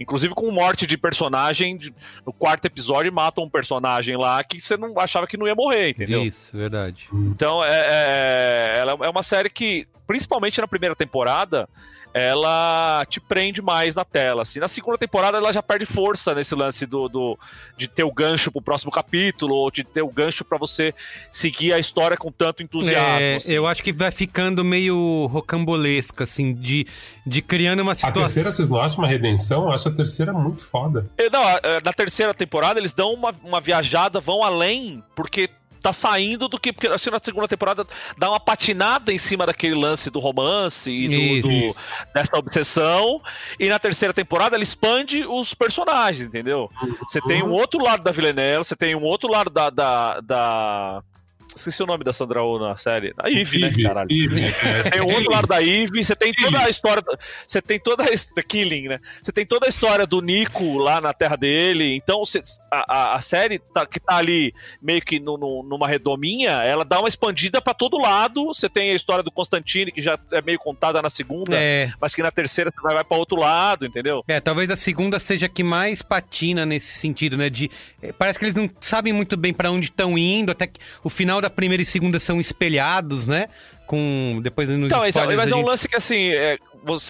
[0.00, 1.78] Inclusive com morte de personagem,
[2.24, 5.90] no quarto episódio matam um personagem lá que você não achava que não ia morrer,
[5.90, 6.22] entendeu?
[6.22, 7.08] Isso, verdade.
[7.12, 11.68] Então é, é, ela é uma série que, principalmente na primeira temporada,
[12.12, 14.42] ela te prende mais na tela.
[14.42, 14.60] Assim.
[14.60, 17.38] Na segunda temporada ela já perde força nesse lance do, do
[17.76, 20.94] de ter o gancho pro próximo capítulo, ou de ter o gancho para você
[21.30, 23.22] seguir a história com tanto entusiasmo.
[23.22, 23.52] É, assim.
[23.52, 26.86] Eu acho que vai ficando meio rocambolesca, assim, de,
[27.26, 28.22] de criando uma situação.
[28.22, 29.64] A terceira, vocês não acham uma redenção?
[29.64, 31.06] Eu acho a terceira muito foda.
[31.32, 31.42] Não,
[31.84, 36.72] na terceira temporada eles dão uma, uma viajada, vão além, porque tá saindo do que.
[36.72, 37.86] Porque acho que na segunda temporada
[38.16, 41.80] dá uma patinada em cima daquele lance do romance e do, Isso, do- isso.
[42.14, 43.22] dessa obsessão.
[43.58, 46.70] E na terceira temporada ela expande os personagens, entendeu?
[47.08, 49.70] Você tem um outro lado da Villanelle, você tem um outro lado da.
[49.70, 51.02] da, da-
[51.58, 53.12] Esqueci o nome da Sandra Oh na série.
[53.18, 54.08] A Eve, né, caralho?
[54.10, 54.82] Eve, é.
[54.90, 57.02] Tem o outro lado da Eve, você tem toda a história.
[57.46, 59.00] Você tem toda a Killing, né?
[59.22, 61.94] Você tem toda a história do Nico lá na terra dele.
[61.96, 62.40] Então, você-
[62.70, 66.84] a, a- a série tá- que tá ali meio que no- no- numa redominha, ela
[66.84, 68.46] dá uma expandida pra todo lado.
[68.46, 71.90] Você tem a história do Constantine, que já é meio contada na segunda, É.
[72.00, 74.22] mas que na terceira você vai, vai pra outro lado, entendeu?
[74.28, 77.50] É, talvez a segunda seja a que mais patina nesse sentido, né?
[77.50, 77.70] De
[78.02, 81.08] eh, parece que eles não sabem muito bem pra onde estão indo, até que o
[81.10, 83.46] final da primeira e segunda são espelhados, né?
[83.86, 86.58] Com depois nos Então, mas, spoilers mas a é um gente- lance que assim, é,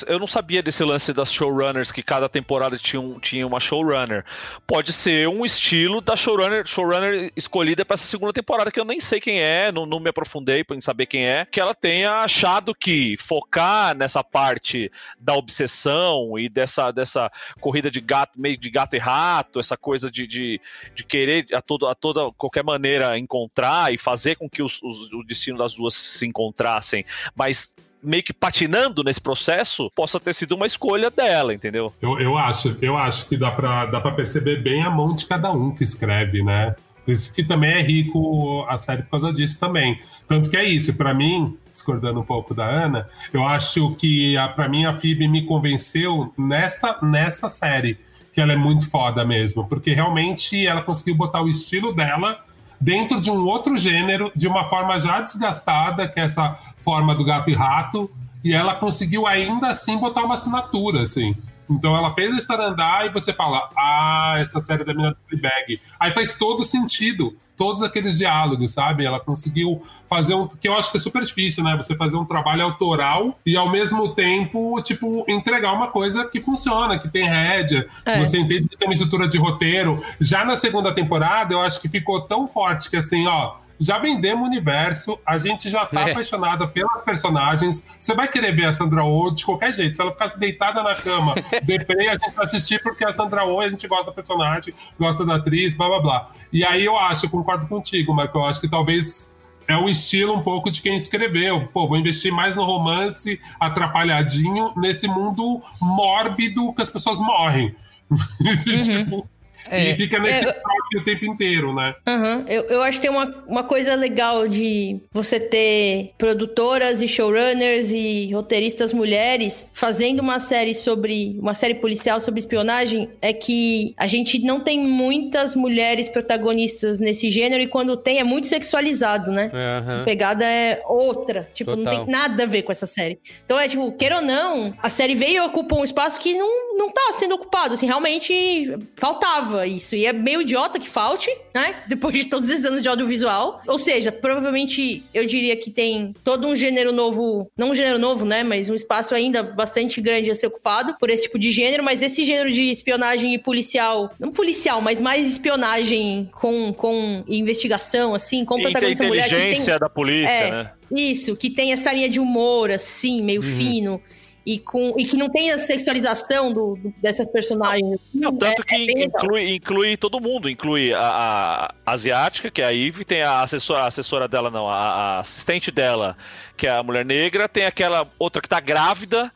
[0.07, 4.25] eu não sabia desse lance das showrunners, que cada temporada tinha, um- tinha uma showrunner.
[4.67, 9.01] Pode ser um estilo da showrunner, showrunner escolhida pra essa segunda temporada, que eu nem
[9.01, 12.75] sei quem é, não, não me aprofundei em saber quem é, que ela tenha achado
[12.75, 18.97] que focar nessa parte da obsessão e dessa, dessa corrida de gato, meio de gato
[18.97, 20.61] e rato, essa coisa de, de,
[20.95, 25.12] de querer a, todo, a toda qualquer maneira encontrar e fazer com que os- os-
[25.12, 30.54] o destino das duas se encontrassem, mas meio que patinando nesse processo, possa ter sido
[30.54, 31.92] uma escolha dela, entendeu?
[32.00, 35.26] Eu, eu acho, eu acho que dá pra, dá pra perceber bem a mão de
[35.26, 36.74] cada um que escreve, né?
[37.06, 39.98] Isso que também é rico a série por causa disso também.
[40.26, 44.46] Tanto que é isso, pra mim, discordando um pouco da Ana, eu acho que a,
[44.46, 47.98] pra mim a Phoebe me convenceu nessa, nessa série,
[48.32, 52.44] que ela é muito foda mesmo, porque realmente ela conseguiu botar o estilo dela
[52.81, 57.25] dentro de um outro gênero, de uma forma já desgastada, que é essa forma do
[57.25, 58.11] gato e rato,
[58.45, 61.37] e ela conseguiu ainda assim botar uma assinatura, assim.
[61.68, 65.16] Então ela fez a história andar e você fala, ah, essa série da mina do
[65.28, 65.81] Fleabag.
[66.00, 69.04] Aí faz todo sentido, todos aqueles diálogos, sabe?
[69.04, 71.76] Ela conseguiu fazer um, que eu acho que é super difícil, né?
[71.76, 76.98] Você fazer um trabalho autoral e ao mesmo tempo, tipo, entregar uma coisa que funciona,
[76.98, 78.18] que tem rédea, É.
[78.24, 79.98] você entende que tem uma estrutura de roteiro.
[80.20, 84.43] Já na segunda temporada, eu acho que ficou tão forte que assim, ó, já vendemos
[84.45, 86.11] o universo, a gente já tá É.
[86.12, 87.85] apaixonada pelas personagens.
[87.99, 89.97] Você vai querer ver a Sandra Oh de qualquer jeito.
[89.97, 93.61] Se ela ficasse deitada na cama, deprê, a gente vai assistir porque a Sandra Oh,
[93.61, 96.31] a gente gosta da personagem, gosta da atriz, blá blá blá.
[96.53, 99.31] E aí eu acho, eu concordo contigo, Marco, eu acho que talvez
[99.69, 101.69] é o estilo um pouco de quem escreveu.
[101.73, 107.75] Pô, vou investir mais no romance atrapalhadinho nesse mundo mórbido que as pessoas morrem.
[108.64, 109.29] tipo,
[109.71, 109.91] É.
[109.91, 110.62] e fica nesse É,
[110.96, 111.94] o tempo inteiro, né?
[112.07, 112.44] Aham.
[112.48, 117.90] Eu, eu acho que tem uma, uma coisa legal de você ter produtoras e showrunners
[117.90, 121.38] e roteiristas mulheres fazendo uma série sobre.
[121.40, 123.09] uma série policial sobre espionagem.
[123.20, 128.24] É que a gente não tem muitas mulheres protagonistas nesse gênero e quando tem é
[128.24, 129.51] muito sexualizado, né?
[129.53, 130.03] Aham.
[130.03, 131.48] A pegada é outra.
[131.53, 132.05] Tipo, não Total.
[132.05, 133.18] tem nada a ver com essa série.
[133.44, 136.77] Então é tipo, queira ou não, a série veio e ocupa um espaço que não,
[136.77, 137.74] não tá sendo ocupado.
[137.74, 139.94] Assim, realmente faltava isso.
[139.94, 141.75] E é meio idiota que falte, né?
[141.87, 143.61] Depois de todos esses anos de audiovisual.
[143.69, 147.51] Ou seja, provavelmente eu diria que tem todo um gênero novo.
[147.57, 148.43] Não um gênero novo, né?
[148.43, 151.83] Mas um espaço ainda bastante grande a ser ocupado por esse tipo de gênero.
[151.83, 154.11] Mas esse gênero de espionagem e policial.
[154.19, 159.27] Não policial, mas mais espionagem com, com investigação, assim, com protagonista mulher.
[159.27, 160.71] inteligência da polícia, é, né?
[160.91, 163.57] Isso, que tem essa linha de humor, assim, meio Uhum.
[163.57, 164.03] fino.
[164.50, 168.00] E, com, e que não tem a sexualização do, do- dessas personagens.
[168.14, 172.64] Não, tanto É- que é inclui, inclui todo mundo, inclui a, a asiática, que é
[172.64, 176.16] a Eve, tem a assessora, a assessora dela, não, a, a assistente dela,
[176.56, 179.30] que é a mulher negra, tem aquela outra que tá grávida,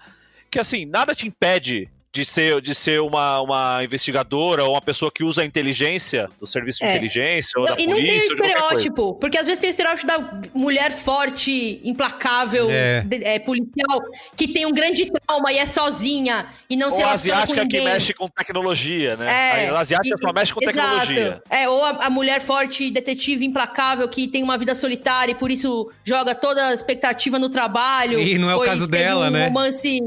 [0.51, 5.11] que assim, nada te impede de ser, de ser uma, uma investigadora ou uma pessoa
[5.11, 6.90] que usa a inteligência do serviço de É.
[6.96, 8.18] inteligência ou Não, da e não polícia.
[8.18, 8.66] tem o ou de qualquer coisa.
[8.77, 13.01] estereótipo, porque às vezes tem o estereótipo da mulher forte, implacável, É.
[13.01, 14.01] de- é, policial,
[14.37, 17.42] que tem um grande trauma e é sozinha e não se Ou a relaciona com
[17.44, 17.94] asiática que ninguém.
[17.94, 19.64] mexe com tecnologia, né?
[19.64, 20.77] É, a asiática e- só mexe com exato.
[20.77, 21.42] tecnologia.
[21.48, 25.51] É, ou a, a mulher forte, detetive implacável, que tem uma vida solitária e por
[25.51, 28.18] isso joga toda a expectativa no trabalho.
[28.20, 29.46] E não é o caso dela, um né?
[29.46, 29.98] romance.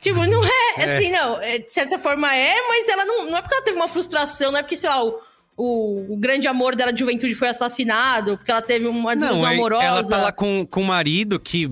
[0.00, 0.84] Tipo, não é, É.
[0.84, 1.40] assim, não.
[1.40, 3.26] é, de certa forma é, mas ela não.
[3.30, 5.20] Não é porque ela teve uma frustração, não é porque, sei lá, o.
[5.60, 9.50] O, o grande amor dela de juventude foi assassinado, porque ela teve uma desilusão Não,
[9.50, 9.84] é- amorosa.
[9.84, 11.68] ela tá lá com, com o marido que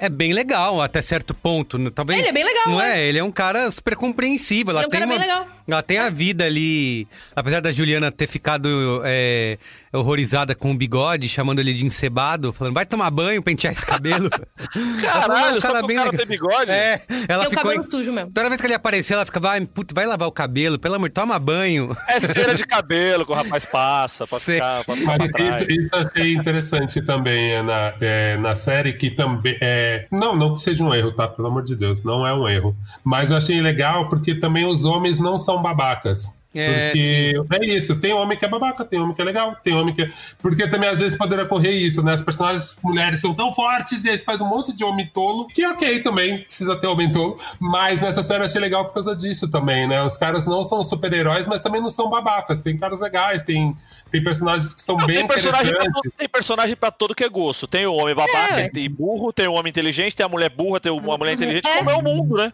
[0.00, 1.78] é bem legal até certo ponto.
[1.78, 1.90] né?
[1.94, 2.18] Talvez.
[2.18, 3.00] Ele é bem legal, Não né?
[3.00, 3.06] é?
[3.08, 4.70] Ele é um cara super compreensível.
[4.72, 5.46] Ela Ele é um tem cara uma, bem legal.
[5.66, 7.06] Ela tem a vida ali.
[7.36, 9.58] Apesar da Juliana ter ficado é,
[9.92, 14.30] horrorizada com o bigode, chamando ele de encebado, falando, vai tomar banho, pentear esse cabelo.
[15.04, 16.70] Ela falou, Caralho, "Não, só que o cara tem bigode?
[16.70, 17.64] É, ela Tem o ficou.
[17.72, 18.30] cabelo sujo mesmo.
[18.32, 21.10] Toda vez que ele aparecia, ela ficava, vai, putz, vai lavar o cabelo, pelo amor,
[21.10, 21.94] toma banho.
[22.08, 24.54] É cera de cabelo que o rapaz passa pra Sei.
[24.56, 25.60] ficar, pra ficar Mas pra trás.
[25.60, 29.56] isso, isso eu achei interessante também é, na, é, na série, que também.
[29.60, 31.26] É, não, não que seja um erro, tá?
[31.28, 32.76] Pelo amor de Deus, não é um erro.
[33.04, 36.32] Mas eu achei legal porque também os homens não são babacas.
[36.54, 39.74] É, Porque é isso, tem homem que é babaca, tem homem que é legal, tem
[39.74, 40.06] homem que é.
[40.40, 42.14] Porque também às vezes poderia ocorrer isso, né?
[42.14, 45.64] As personagens mulheres são tão fortes e aí faz um monte de homem tolo, que
[45.66, 49.50] ok também, precisa ter homem tolo, mas nessa série eu achei legal por causa disso
[49.50, 50.02] também, né?
[50.02, 53.76] Os caras não são super-heróis, mas também não são babacas, tem caras legais, tem,
[54.10, 57.28] tem personagens que são Não, bem tem, personagem todo, tem personagem pra todo que é
[57.28, 57.66] gosto.
[57.66, 58.68] Tem o homem babaca, É.
[58.70, 61.76] tem burro, tem o homem inteligente, tem a mulher burra, tem uma mulher inteligente, É.
[61.76, 62.52] como é o mundo, né?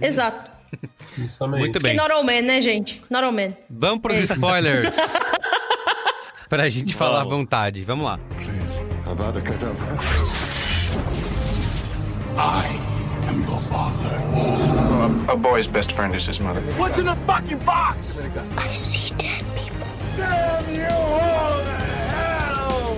[0.00, 0.53] Exato.
[1.18, 1.96] Muito Porque bem.
[1.96, 3.02] not all men, né, gente?
[3.10, 3.56] Not all men.
[3.70, 4.22] Vamos pros É.
[4.34, 4.96] spoilers.
[6.48, 7.82] pra gente falar à vontade.
[7.84, 8.18] Vamos lá.
[9.06, 9.98] Avada Kedavra.
[15.28, 16.60] A boy's best friend is his mother.
[16.76, 18.18] What's in the fucking box?
[18.56, 19.86] I see dead people.
[20.16, 21.76] Damn you all to
[22.12, 22.96] hell!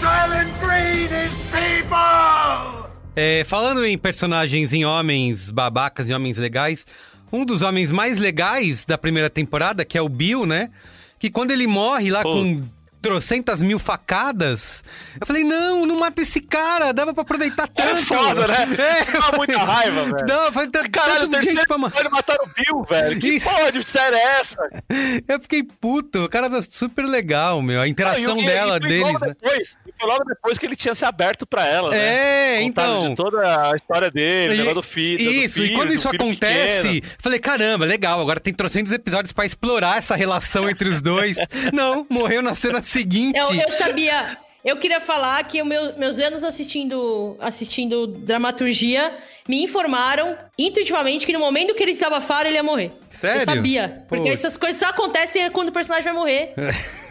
[0.00, 2.77] Silent Green is people!
[3.20, 6.86] É, falando em personagens em homens babacas e homens legais,
[7.32, 10.70] um dos homens mais legais da primeira temporada, que é o Bill, né?
[11.18, 12.30] Que quando ele morre lá Pô.
[12.30, 12.62] com
[13.00, 14.82] trocentas mil facadas,
[15.20, 18.04] eu falei, não, não mata esse cara, dava pra aproveitar É tanto.
[18.06, 18.68] foda, né?
[18.78, 19.04] É.
[19.20, 20.26] Dá muita raiva, velho.
[20.28, 23.20] Não, eu falei, tá- Caralho, o tanto terceiro pra ma- episódio mataram o Bill, velho.
[23.20, 23.48] Que Isso.
[23.48, 24.58] porra de série é essa?
[25.28, 27.80] Eu fiquei puto, o cara tá super legal, meu.
[27.80, 29.28] A interação Não, e- e- dela, e foi deles, né?
[29.40, 32.56] Depois, e foi logo depois que ele tinha se aberto pra ela, né?
[32.58, 33.08] É, Contaram então.
[33.10, 35.24] De toda a história dele, E- negócio do filho.
[35.24, 39.32] do Isso, filho, e quando do isso acontece, falei, caramba, legal, agora tem trocentos episódios
[39.32, 41.36] pra explorar essa relação entre os dois.
[41.72, 43.38] Não, morreu na cena seguinte.
[43.38, 44.38] Eu, eu sabia.
[44.64, 49.16] Eu queria falar que meu- meus anos assistindo, assistindo dramaturgia
[49.48, 52.92] me informaram intuitivamente que no momento que eles desabafaram, ele ia morrer.
[53.08, 53.40] Sério?
[53.42, 54.04] Eu sabia.
[54.08, 54.32] Porque Pô.
[54.34, 56.52] essas coisas só acontecem quando o personagem vai morrer.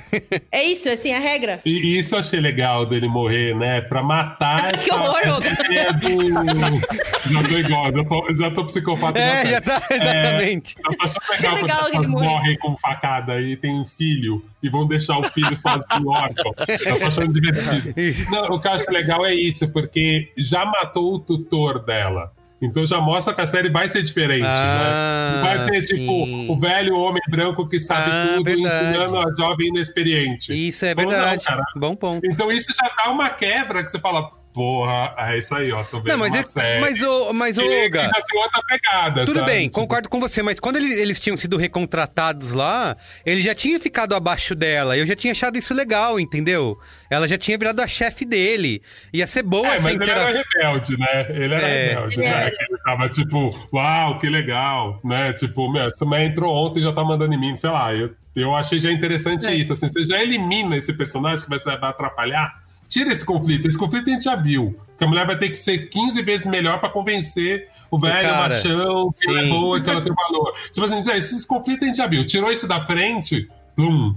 [0.52, 1.60] é isso, é assim, a regra.
[1.66, 3.82] E isso eu achei legal dele morrer, né?
[3.82, 5.48] Pra matar Que horror, do.
[7.28, 9.20] Já tô igual, já tô, já tô psicopata.
[9.20, 10.76] É, já tá, exatamente.
[10.78, 13.74] É, eu tô achando Achei legal, legal quando as pessoas morrem com facada e tem
[13.74, 16.54] um filho e vão deixar o filho sozinho órfão.
[16.86, 17.94] Eu tô achando divertido.
[18.32, 22.32] Não, o que eu acho legal é isso, porque já matou o tutor dela.
[22.62, 25.36] Então já mostra que a série vai ser diferente, Ah, né?
[25.36, 25.96] Não vai ter, sim.
[25.98, 28.86] tipo, o velho homem branco que sabe Ah, tudo verdade.
[28.88, 30.54] ensinando a jovem inexperiente.
[30.68, 31.44] Isso é Ou não, verdade.
[31.46, 31.64] cara.
[31.76, 32.26] Bom ponto.
[32.26, 35.98] Então isso já dá uma quebra que você fala, porra, é isso aí, ó, tô
[36.00, 36.82] vendo Não, mas, uma é- série.
[36.82, 39.52] mas, ô, mas, Olga, tem outra pegada, Tudo sabe?
[39.52, 43.54] bem, Tipo, concordo com você, mas quando eles, eles tinham sido recontratados lá, ele já
[43.54, 44.98] tinha ficado abaixo dela.
[44.98, 46.76] Eu já tinha achado isso legal, entendeu?
[47.08, 48.82] Ela já tinha virado a chefe dele.
[49.14, 50.52] Ia ser boa É, essa mas ele era interação.
[50.56, 51.26] rebelde, né?
[51.30, 51.88] Ele era É.
[51.90, 52.48] rebelde, Ele né?
[52.48, 55.34] Ele tava tipo, uau, que legal, né?
[55.34, 57.94] Tipo, meu, essa mulher entrou ontem e já tá mandando em mim, sei lá.
[57.94, 59.54] Eu, eu achei já interessante É.
[59.54, 59.72] isso.
[59.74, 62.66] Assim, você já elimina esse personagem que vai, vai atrapalhar.
[62.88, 63.68] Tira esse conflito.
[63.68, 64.80] Esse conflito a gente já viu.
[64.98, 68.50] Que a mulher vai ter que ser 15 vezes melhor pra convencer o velho cara,
[68.50, 70.54] machão que ela é boa, que ela tem valor.
[70.72, 72.26] Tipo assim, esses conflitos a gente já viu.
[72.26, 74.16] Tirou isso da frente, plum.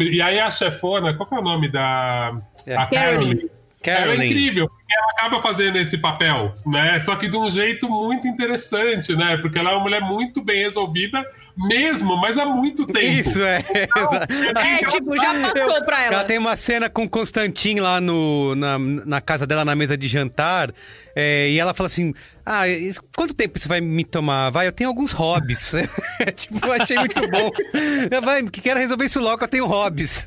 [0.00, 2.40] E aí a chefona, qual que é o nome da.
[2.66, 2.76] É.
[2.76, 3.50] A Caroline.
[3.84, 4.26] Ela é Carolyn.
[4.26, 6.98] incrível, ela acaba fazendo esse papel, né?
[7.00, 9.36] Só que de um jeito muito interessante, né?
[9.38, 11.24] Porque ela é uma mulher muito bem resolvida,
[11.56, 13.06] mesmo, mas há muito tempo.
[13.06, 13.62] Isso, é.
[14.62, 16.14] É, tipo, já passou pra ela.
[16.16, 19.96] Ela tem uma cena com o Constantin lá no, na, na casa dela, na mesa
[19.96, 20.72] de jantar.
[21.16, 22.12] é, e ela fala assim:
[22.44, 24.50] Ah, isso- quanto tempo isso vai me tomar?
[24.50, 25.72] Vai, eu tenho alguns hobbies.
[26.36, 27.50] tipo, eu achei muito bom.
[28.10, 30.24] Eu, Vai, que quero resolver isso logo, eu tenho hobbies.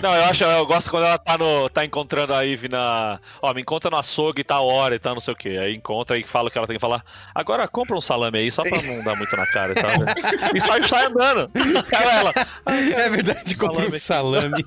[0.00, 3.18] Não, eu acho, eu gosto quando ela tá, no, tá encontrando a Ivy na.
[3.40, 5.58] Ó, me encontra no açougue, tá a hora e tá não sei o quê.
[5.60, 7.04] Aí encontra e fala o que ela tem que falar.
[7.34, 10.04] Agora compra um salame aí, só pra não dar muito na cara, sabe?
[10.54, 11.50] E sai, sai andando.
[11.92, 12.34] Ela, ela,
[12.66, 14.64] É verdade, comprou um salame.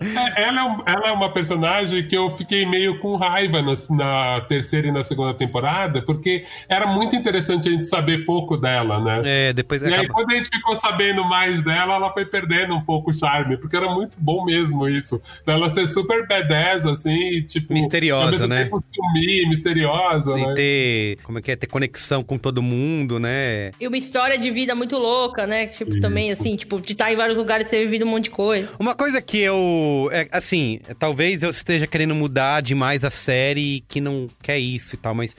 [0.00, 3.72] É, Ela é, um- ela é uma personagem que eu fiquei meio com raiva na,
[3.90, 9.00] na terceira e na segunda temporada, porque era muito interessante a gente saber pouco dela,
[9.00, 9.22] né?
[9.24, 10.08] É, depois E aí, acaba.
[10.14, 13.76] quando a gente ficou sabendo mais dela, ela foi perdendo um pouco o charme, porque
[13.76, 15.20] era muito bom mesmo isso.
[15.46, 17.72] Dela ser super badass, assim, e, tipo.
[17.72, 18.68] Misteriosa, né?
[18.68, 20.54] Sumir, misteriosa, E né?
[20.54, 23.70] ter, como é que é, ter conexão com todo mundo, né?
[23.80, 25.66] E uma história de vida muito louca, né?
[25.68, 28.30] Tipo, também, assim, tipo, de estar em vários lugares e ter vivido um monte de
[28.30, 28.68] coisa.
[28.78, 30.08] Uma coisa que eu eu.
[30.12, 34.98] É, assim, talvez eu esteja querendo mudar demais a série que não quer isso e
[34.98, 35.34] tal, mas.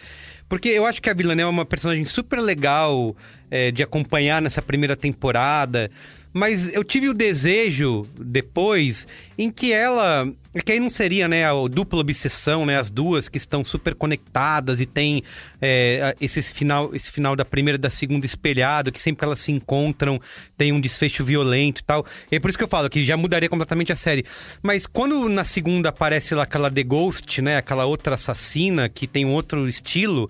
[0.48, 3.16] Porque eu acho que a Villanelle é uma personagem super legal
[3.50, 5.90] é, de acompanhar nessa primeira temporada.
[6.32, 9.08] Mas eu tive o desejo depois
[9.38, 10.32] em que ela.
[10.64, 12.78] Que aí não seria, né, a dupla obsessão, né?
[12.78, 15.22] As duas que estão super conectadas e tem
[15.62, 19.40] é, esse, final, esse final da primeira e da segunda espelhado, que sempre que elas
[19.40, 20.20] se encontram
[20.58, 22.06] tem um desfecho violento e tal.
[22.32, 24.26] É por isso que eu falo que já mudaria completamente a série.
[24.64, 27.58] Mas quando na segunda aparece lá aquela The Ghost, né?
[27.58, 30.30] Aquela outra assassina que tem um outro estilo,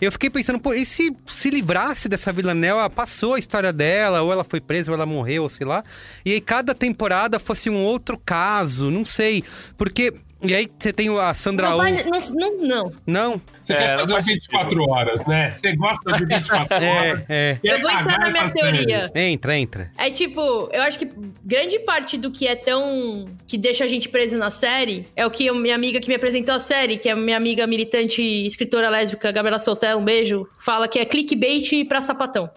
[0.00, 4.32] eu fiquei pensando, pô, e se se livrasse dessa Villanelle, passou a história dela, ou
[4.32, 5.84] ela foi presa, ou ela morreu, ou sei lá.
[6.24, 9.44] E aí cada temporada fosse um outro caso, não sei.
[9.76, 11.78] Porque e aí você tem a Sandra Não, Oh.
[11.78, 12.92] vai- não, não, não.
[13.06, 13.42] Não?
[13.60, 15.50] Você É, quer não fazer faz 24 horas, né?
[15.50, 17.22] Você gosta de 24 horas.
[17.28, 17.58] É, é.
[17.64, 18.76] Eu vou entrar na minha essa série.
[18.86, 19.10] teoria.
[19.14, 19.90] Entra, entra.
[19.98, 20.40] É tipo,
[20.72, 21.10] eu acho que
[21.44, 23.28] grande parte do que é tão.
[23.46, 26.14] que deixa a gente preso na série é o que a minha amiga que me
[26.14, 30.46] apresentou a série, que é a minha amiga militante escritora lésbica, Gabriela Soltel, um beijo,
[30.64, 32.50] fala que é clickbait pra sapatão.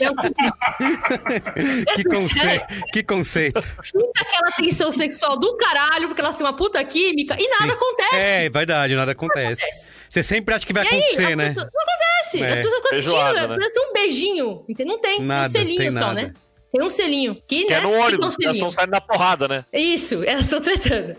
[0.00, 2.66] É o seguinte, Que conceito.
[2.92, 3.60] que conceito.
[3.82, 8.16] fica aquela tensão sexual do caralho, porque elas têm uma puta química e nada acontece.
[8.16, 9.62] É, verdade, nada acontece.
[10.08, 11.48] Você sempre acha que vai E aí, acontecer, a né?
[11.48, 12.42] pessoa- Não acontece.
[12.42, 12.52] É.
[12.52, 13.56] As pessoas ficam assistindo, Feijoada, né?
[13.58, 14.64] parece um beijinho.
[14.68, 14.88] entende?
[14.88, 15.20] Não tem.
[15.22, 16.14] Nada, tem um selinho tem só, nada.
[16.22, 16.32] né?
[16.72, 17.34] Tem um selinho.
[17.46, 17.78] Que, Que né?
[17.78, 19.64] é no Fica um ônibus, elas estão saindo na porrada, né?
[19.72, 21.16] Isso, elas estão tretando.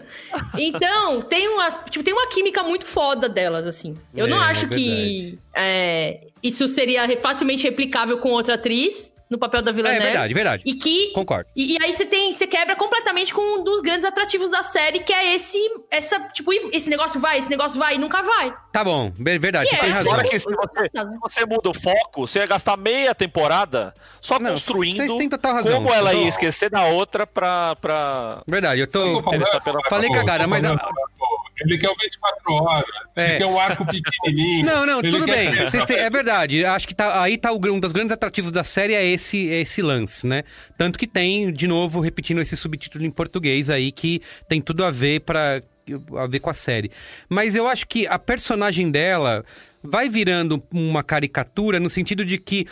[0.57, 3.97] Então, tem umas, tipo, tem uma química muito foda delas, assim.
[4.15, 9.37] Eu não É, acho é que é, isso seria facilmente replicável com outra atriz no
[9.37, 10.03] papel da É Villanelle.
[10.03, 10.63] verdade, verdade.
[10.65, 11.49] E que Concordo.
[11.55, 14.99] e, e aí você tem, você quebra completamente com um dos grandes atrativos da série,
[15.01, 15.57] que é esse
[15.91, 18.53] essa, tipo, esse negócio vai, esse negócio vai e nunca vai.
[18.71, 19.83] Tá bom, verdade, Que você é?
[19.85, 20.13] tem razão.
[20.13, 24.39] Agora que se você, se você muda o foco, você ia gastar meia temporada só
[24.39, 25.73] Não, construindo vocês têm total razão.
[25.83, 27.75] como ela ia esquecer da outra pra.
[27.77, 28.41] pra...
[28.47, 28.99] Verdade, eu tô.
[28.99, 29.23] eu
[29.89, 30.63] Falei Pô, cagada, mas
[31.59, 32.85] Ele quer o 24 horas,
[33.17, 33.37] É.
[33.39, 34.63] quer um arco pequenininho.
[34.65, 35.49] Não, não, tudo bem.
[35.87, 36.63] Têm- é verdade.
[36.63, 39.61] Acho que tá, aí tá o, um dos grandes atrativos da série é esse, é
[39.61, 40.43] esse lance, né?
[40.77, 44.91] Tanto que tem, de novo, repetindo esse subtítulo em português aí, que tem tudo a
[44.91, 45.61] ver para
[46.17, 46.91] a ver com a série.
[47.29, 49.45] Mas eu acho que a personagem dela
[49.81, 52.67] vai virando uma caricatura no sentido de que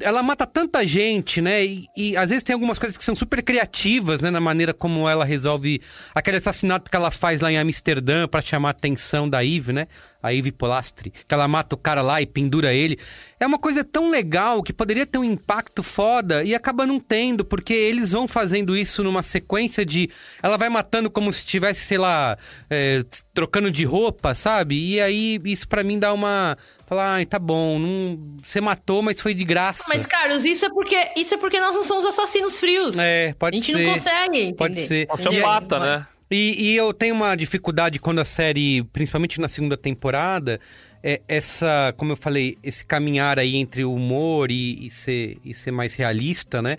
[0.00, 1.64] ela mata tanta gente, né?
[1.64, 4.30] E, e às vezes tem algumas coisas que são super criativas, né?
[4.30, 5.80] Na maneira como ela resolve
[6.14, 9.86] aquele assassinato que ela faz lá em Amsterdã pra chamar a atenção da Eve, né?
[10.22, 11.12] A Eve Polastri.
[11.26, 12.98] Que ela mata o cara lá e pendura ele.
[13.38, 17.44] É uma coisa tão legal que poderia ter um impacto foda e acaba não tendo,
[17.44, 20.10] porque eles vão fazendo isso numa sequência de.
[20.42, 22.36] Ela vai matando como se estivesse, sei lá,
[22.68, 24.76] é, trocando de roupa, sabe?
[24.76, 26.56] E aí isso pra mim dá uma.
[26.90, 28.18] Falar, ai, tá bom, não...
[28.42, 29.84] você matou, mas foi de graça.
[29.88, 32.96] Mas, Carlos, isso é porque isso é porque nós não somos assassinos frios.
[32.98, 33.84] É, pode a gente ser.
[33.84, 34.54] não consegue entender.
[34.56, 35.06] Pode ser.
[35.06, 36.06] Pode ser mata, né?
[36.28, 40.58] E, e eu tenho uma dificuldade quando a série, principalmente na segunda temporada,
[41.00, 45.54] é essa, como eu falei, esse caminhar aí entre o humor e, e ser, e
[45.54, 46.76] ser mais realista, né?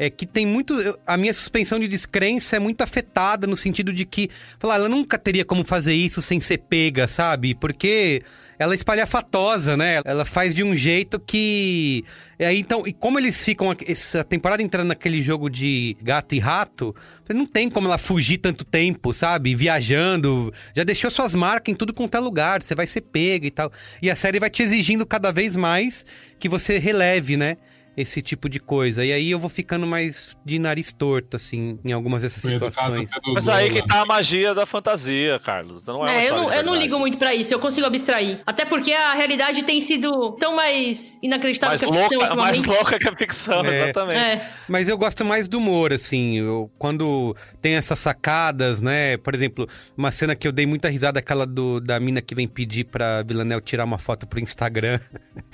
[0.00, 0.72] É que tem muito.
[1.06, 5.18] A minha suspensão de descrença é muito afetada no sentido de que, falar, ela nunca
[5.18, 7.54] teria como fazer isso sem ser pega, sabe?
[7.54, 8.22] Porque
[8.58, 10.00] ela é espalhafatosa, né?
[10.02, 12.02] Ela faz de um jeito que.
[12.38, 16.96] Aí, então, e como eles ficam essa temporada entrando naquele jogo de gato e rato,
[17.28, 19.54] não tem como ela fugir tanto tempo, sabe?
[19.54, 20.50] Viajando.
[20.74, 22.62] Já deixou suas marcas em tudo quanto é lugar.
[22.62, 23.70] Você vai ser pega e tal.
[24.00, 26.06] E a série vai te exigindo cada vez mais
[26.38, 27.58] que você releve, né?
[27.96, 29.04] Esse tipo de coisa.
[29.04, 33.10] E aí eu vou ficando mais de nariz torto, assim, em algumas dessas Foi situações.
[33.34, 35.84] Mas aí que tá a magia da fantasia, Carlos.
[35.86, 38.40] Não é, É, eu não, eu não ligo muito pra isso, eu consigo abstrair.
[38.46, 42.58] Até porque a realidade tem sido tão mais inacreditável Mais que a ficção louca, mais
[42.58, 42.80] ultimamente.
[42.82, 43.82] louca que a ficção, É.
[43.84, 44.18] exatamente.
[44.18, 44.50] É.
[44.68, 46.38] Mas eu gosto mais do humor, assim.
[46.38, 49.16] eu- quando tem essas sacadas, né?
[49.18, 52.46] Por exemplo, uma cena que eu dei muita risada, aquela do, da mina que vem
[52.48, 55.00] pedir pra Villanelle tirar uma foto pro Instagram.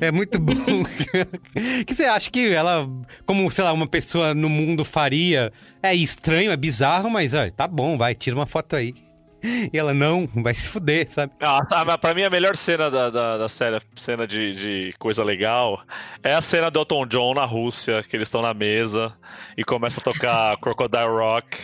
[0.00, 0.84] é, é muito bom.
[1.86, 2.88] que você acha que ela,
[3.24, 5.52] como, sei lá, uma pessoa no mundo faria?
[5.82, 8.94] É estranho, é bizarro, mas ó, tá bom, vai, tira uma foto aí.
[9.42, 11.32] E ela, não, vai se fuder, sabe?
[11.40, 15.24] Ah, tá, pra mim a melhor cena da, da, da série, cena de, de coisa
[15.24, 15.82] legal,
[16.22, 19.12] é a cena do Elton John na Rússia, que eles estão na mesa
[19.56, 21.56] e começa a tocar Crocodile Rock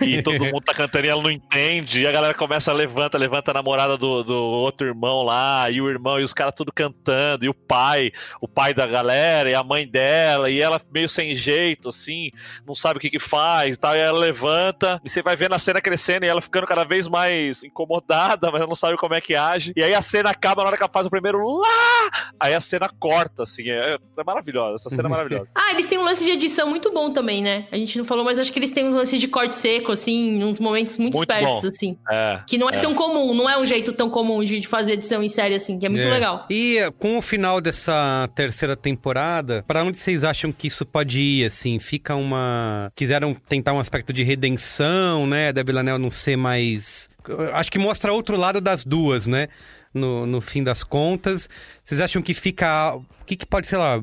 [0.00, 3.18] e todo mundo tá cantando e ela não entende, e a galera começa a levanta,
[3.18, 6.72] levanta a namorada do, do outro irmão lá, e o irmão e os caras tudo
[6.72, 11.08] cantando, e o pai, o pai da galera, e a mãe dela, e ela meio
[11.08, 12.30] sem jeito, assim,
[12.66, 15.54] não sabe o que que faz e tal, e ela levanta, e você vai vendo
[15.54, 17.15] a cena crescendo e ela ficando cada vez mais
[17.64, 19.72] incomodada, mas ela não sabe como é que age.
[19.76, 22.10] E aí a cena acaba na hora que ela faz o primeiro lá,
[22.40, 25.46] aí a cena corta, assim, é, é maravilhosa, essa cena é maravilhosa.
[25.66, 27.66] Ah, eles têm um lance de edição muito bom também, né?
[27.72, 30.44] A gente não falou, mas acho que eles têm uns lances de corte seco, assim,
[30.44, 31.68] uns momentos muito, Muito espertos, bom.
[31.68, 31.98] assim.
[32.10, 32.80] É, Que não é, é.
[32.80, 35.86] tão comum, não é um jeito tão comum de fazer edição em série, assim, que
[35.86, 36.10] é muito É.
[36.10, 36.46] legal.
[36.48, 41.20] E eh, com o final dessa terceira temporada, pra onde vocês acham que isso pode
[41.20, 41.78] ir, assim?
[41.78, 42.90] Fica uma...
[42.94, 45.52] Quiseram tentar um aspecto de redenção, né?
[45.52, 47.05] Da Villanelle não ser mais...
[47.52, 49.48] Acho que mostra outro lado das duas, né?
[49.92, 51.48] No, no fim das contas.
[51.82, 52.94] Vocês acham que fica...
[52.94, 54.00] O que, que pode, sei lá,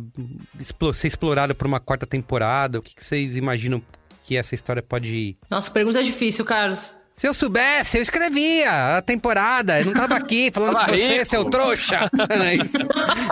[0.94, 2.80] ser explorado por uma quarta temporada?
[2.80, 3.82] O que, que vocês imaginam
[4.24, 5.38] que essa história pode ir?
[5.50, 6.94] Nossa, pergunta difícil, Carlos.
[7.16, 9.80] Se eu soubesse, eu escrevia a temporada.
[9.80, 11.26] Eu não tava aqui falando com você, rico.
[11.30, 12.10] seu trouxa.
[12.12, 12.78] Não é isso?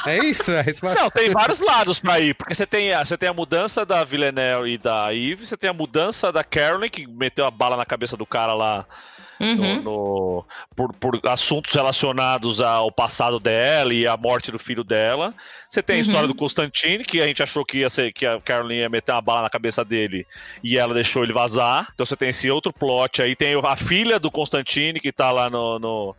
[0.06, 1.02] É isso a resposta?
[1.02, 4.04] Não, tem vários lados pra ir, porque você tem, a, você tem a mudança da
[4.04, 7.86] Villanelle e da Eve, você tem a mudança da Carolyn, que meteu a bala na
[7.86, 8.86] cabeça do cara lá
[9.42, 9.56] Uhum.
[9.56, 15.34] no, no- por, por assuntos relacionados ao passado dela e à morte do filho dela.
[15.70, 16.02] Você tem a Uhum.
[16.02, 19.12] história do Constantine, que a gente achou que ia ser que a Carolyn ia meter
[19.14, 20.26] uma bala na cabeça dele
[20.64, 21.88] e ela deixou ele vazar.
[21.94, 23.36] Então você tem esse outro plot aí.
[23.36, 25.80] Tem a filha do Constantine, que tá lá no.
[25.80, 26.16] no-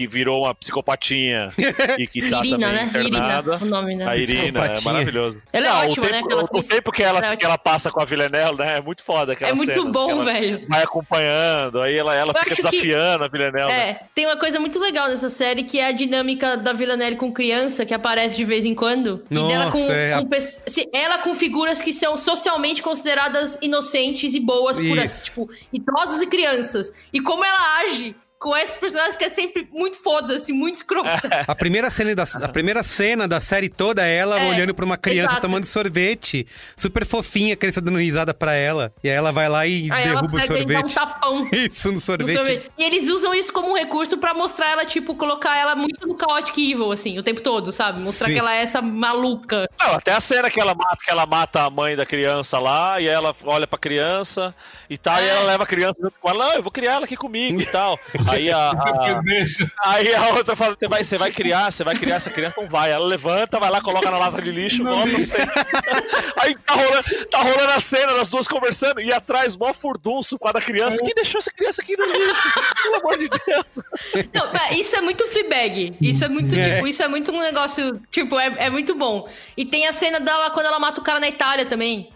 [0.00, 1.50] que virou uma psicopatinha
[1.98, 2.90] e que tá Irina, também né?
[2.94, 3.58] Irina, internada.
[3.60, 4.06] o nome, né?
[4.08, 5.42] A Irina, é maravilhoso.
[5.52, 6.18] Ela é Não, ótima, o tempo, né?
[6.24, 8.78] Aquela o- o tempo que ela, é que ela passa com a Villanelle, né?
[8.78, 9.34] É muito foda.
[9.34, 10.64] aquelas É muito bom, ela velho.
[10.68, 13.66] Vai acompanhando, aí ela, ela Eu fica acho que- desafiando a Villanelle.
[13.68, 13.90] né?
[13.90, 17.30] É, tem uma coisa muito legal nessa série que é a dinâmica da Villanelle com
[17.30, 19.22] criança, que aparece de vez em quando.
[19.30, 24.40] e dela com, Nossa, é com ela com figuras que são socialmente consideradas inocentes e
[24.40, 25.24] boas por Isso.
[25.24, 26.92] tipo, idosos e crianças.
[27.12, 31.28] E como ela age com esses personagens que é sempre muito foda-se, muito escrota.
[31.46, 34.82] A primeira, cena da, a primeira cena da série toda é ela É, olhando pra
[34.84, 35.42] uma criança exato.
[35.42, 36.46] tomando sorvete.
[36.74, 38.92] Super fofinha, a criança dando risada pra ela.
[39.04, 40.94] E aí ela vai lá e Aí ela derruba o pega e dá um sorvete.
[40.94, 41.48] tapão.
[41.52, 42.34] Isso, no no sorvete.
[42.34, 42.70] sorvete.
[42.78, 46.16] E eles usam isso como um recurso pra mostrar ela, tipo, colocar ela muito no
[46.18, 48.00] chaotic evil, assim, o tempo todo, sabe?
[48.00, 48.32] Mostrar Sim.
[48.32, 49.68] que ela é essa maluca.
[49.78, 52.98] Não, até a cena que ela mata, que ela mata a mãe da criança lá,
[53.00, 54.54] e ela olha pra criança
[54.88, 55.28] e tal, e É.
[55.28, 57.66] ela leva a criança junto com ela, não, eu vou criar ela aqui comigo e
[57.66, 57.98] tal.
[58.30, 62.16] Aí a, a- aí a outra fala, você vai, você vai criar, você vai criar
[62.16, 62.90] essa criança, não vai.
[62.90, 65.40] Ela levanta, vai lá, coloca na lata de lixo, volta sem.
[66.40, 70.48] Aí tá rolando, tá rolando a cena das duas conversando, e atrás, mó furdunço com
[70.48, 70.98] a da criança.
[71.04, 72.34] Quem deixou essa criança aqui no lixo?
[72.82, 73.84] Pelo amor de Deus.
[74.34, 75.96] Não, pera, isso é muito Fleabag.
[76.00, 76.74] Isso é muito, É.
[76.74, 79.28] tipo, isso é muito um negócio, tipo, é, é muito bom.
[79.56, 82.10] E tem a cena dela quando ela mata o cara na Itália também.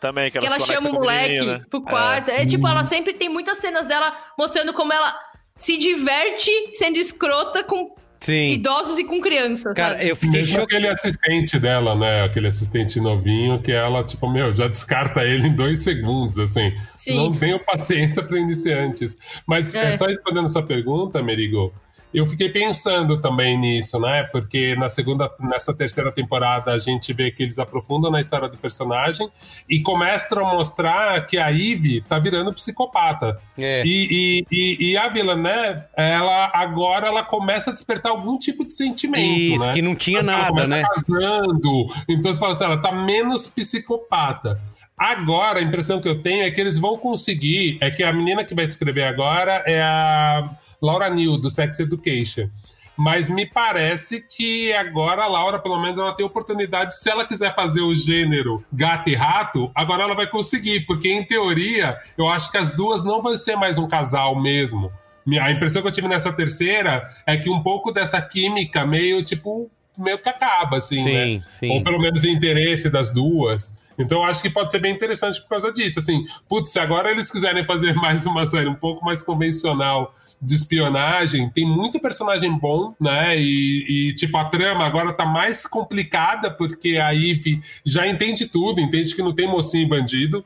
[0.00, 1.64] Também, que Que ela, chama o moleque menino, né?
[1.70, 2.28] pro quarto.
[2.28, 2.44] É.
[2.44, 5.16] tipo, ela sempre tem muitas cenas dela mostrando como ela
[5.58, 8.50] se diverte sendo escrota com Sim.
[8.52, 9.74] idosos e com crianças.
[9.74, 10.08] Cara, sabe?
[10.08, 10.64] eu fiquei Mesmo chocado.
[10.64, 12.24] aquele assistente dela, né?
[12.24, 16.72] Aquele assistente novinho que ela, tipo, meu, já descarta ele em dois segundos, assim.
[16.96, 17.16] Sim.
[17.16, 19.16] Não tenho paciência para iniciantes.
[19.46, 19.90] Mas é.
[19.90, 19.98] É.
[19.98, 21.74] só respondendo sua pergunta, Merigo,
[22.12, 24.24] eu fiquei pensando também nisso, né?
[24.24, 28.56] Porque na segunda, nessa terceira temporada a gente vê que eles aprofundam na história do
[28.56, 29.28] personagem
[29.68, 33.40] e começam a mostrar que a Ivy tá virando psicopata.
[33.58, 33.82] É.
[33.84, 38.72] E, e, e, e a Villanelle, ela agora ela começa a despertar algum tipo de
[38.72, 39.72] sentimento, Isso, né?
[39.72, 40.82] que não tinha Ela nada, né?
[40.82, 41.86] casando.
[42.08, 44.60] Então você fala assim, ela tá menos psicopata.
[45.02, 47.76] Agora, a impressão que eu tenho é que eles vão conseguir.
[47.80, 50.48] É que a menina que vai escrever agora é a
[50.80, 52.48] Laura Neal, do Sex Education.
[52.96, 56.96] Mas me parece que agora a Laura, pelo menos, ela tem oportunidade.
[56.96, 60.86] Se ela quiser fazer o gênero gato e rato, agora ela vai conseguir.
[60.86, 64.92] Porque, em teoria, eu acho que as duas não vão ser mais um casal mesmo.
[65.40, 69.68] A impressão que eu tive nessa terceira é que um pouco dessa química meio, tipo,
[69.98, 71.42] meio que acaba, assim, Sim, né?
[71.48, 71.70] sim.
[71.70, 73.74] Ou pelo menos o interesse das duas.
[73.98, 75.98] Então acho que pode ser bem interessante por causa disso.
[75.98, 80.54] Assim, putz, se agora eles quiserem fazer mais uma série um pouco mais convencional de
[80.54, 83.38] espionagem, tem muito personagem bom, né?
[83.38, 88.80] E, e, tipo, a trama agora tá mais complicada porque a Eve já entende tudo,
[88.80, 90.44] entende que não tem mocinho e bandido.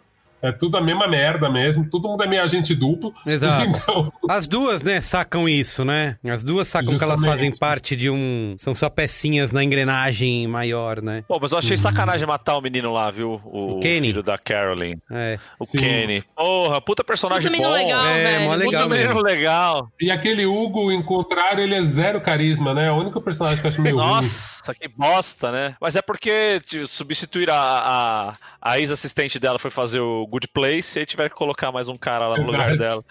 [0.49, 3.13] É tudo a mesma merda mesmo, todo mundo é meio agente duplo.
[3.27, 3.67] Exato.
[3.87, 6.17] Então, As duas, né, sacam isso, né?
[6.25, 7.39] As duas sacam que elas Justamente.
[7.39, 8.55] fazem parte de um.
[8.59, 11.25] São só pecinhas na engrenagem maior, né?
[11.29, 13.41] Pô, mas eu achei sacanagem matar o menino lá, viu?
[13.45, 14.09] O, O Kenny.
[14.09, 14.97] filho da Carolyn.
[15.11, 15.39] É.
[15.59, 15.79] O Sim.
[15.79, 16.23] Kenny.
[16.35, 17.73] Porra, puta personagem Puta bom.
[17.73, 18.45] legal, É, velho.
[18.45, 19.89] mó legal Puta menino- legal.
[20.01, 22.87] e aquele Hugo, em contrário, ele é zero carisma, né?
[22.89, 24.07] É o único personagem que eu acho meio ruim.
[24.07, 25.75] Nossa, que bosta, né?
[25.81, 30.99] Mas é porque tipo, substituir a, a, a ex-assistente dela foi fazer o Good Place
[30.99, 33.03] e aí tiveram que colocar mais um cara lá no lugar dela.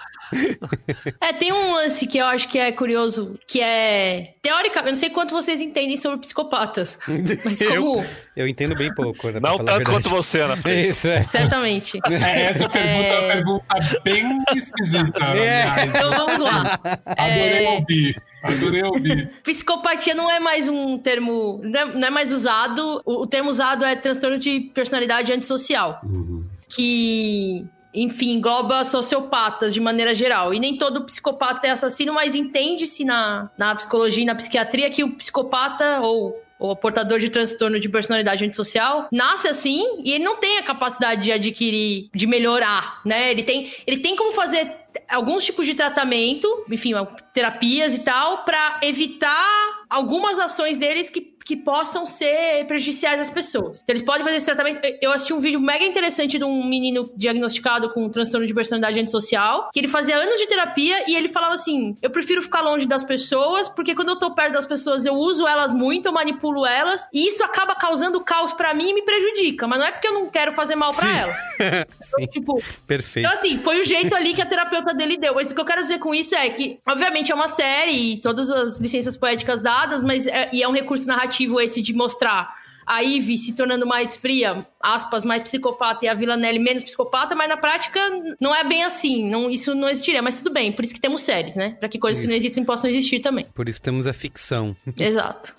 [1.19, 4.35] É, tem um lance que eu acho que é curioso, que é.
[4.41, 6.99] Teoricamente, eu não sei quanto vocês entendem sobre psicopatas.
[7.43, 7.99] Mas como.
[7.99, 8.05] Eu,
[8.35, 10.89] eu entendo bem pouco, né, Não tanto quanto você, Ana Fê.
[10.89, 11.23] Isso, é.
[11.23, 11.99] Certamente.
[12.25, 15.85] É, essa pergunta é uma pergunta bem esquisita, É.
[15.85, 16.79] Então vamos lá.
[17.05, 18.23] Adorei É, ouvir.
[18.41, 19.31] Adorei ouvir.
[19.43, 21.59] Psicopatia não é mais um termo.
[21.63, 23.01] Não é, não é mais usado.
[23.05, 25.99] O, o, termo usado é transtorno de personalidade antissocial.
[26.03, 26.45] Uhum.
[26.69, 27.65] Que.
[27.93, 30.53] Enfim, engloba sociopatas de maneira geral.
[30.53, 35.01] E nem todo psicopata é assassino, mas entende-se na, na psicologia e na psiquiatria que
[35.01, 40.37] o psicopata ou o portador de transtorno de personalidade antissocial, nasce assim e ele não
[40.37, 43.31] tem a capacidade de adquirir, de melhorar, né?
[43.31, 44.71] Ele tem, ele tem como fazer
[45.09, 46.93] alguns tipos de tratamento, enfim,
[47.33, 53.81] terapias e tal, para evitar algumas ações deles que que possam ser prejudiciais às pessoas.
[53.81, 54.79] Então, eles podem fazer esse tratamento.
[54.99, 58.99] Eu assisti um vídeo mega interessante de um menino diagnosticado com um transtorno de personalidade
[58.99, 62.87] antissocial, que ele fazia anos de terapia e ele falava assim: eu prefiro ficar longe
[62.87, 66.65] das pessoas, porque quando eu tô perto das pessoas eu uso elas muito, eu manipulo
[66.65, 69.67] elas, e isso acaba causando caos para mim e me prejudica.
[69.67, 71.35] Mas não é porque eu não quero fazer mal para elas.
[72.05, 73.25] Então, tipo, Perfeito.
[73.25, 75.35] Então, assim, foi o jeito ali que a terapeuta dele deu.
[75.35, 78.21] Mas o que eu quero dizer com isso é que, obviamente, é uma série e
[78.21, 81.93] todas as licenças poéticas dadas, mas é, e é um recurso narrativo narrativo esse de
[81.93, 82.55] mostrar
[82.85, 87.49] a Ivy se tornando mais fria, aspas, mais psicopata e a Villanelle menos psicopata, mas
[87.49, 87.99] na prática
[88.39, 89.27] não é bem assim.
[89.27, 90.71] Não, isso não existiria, mas tudo bem.
[90.71, 91.75] Por isso que temos séries, né?
[91.79, 92.27] Para que coisas isso.
[92.27, 93.45] que não existem possam existir também.
[93.55, 94.75] Por isso temos a ficção.
[94.99, 95.55] Exato.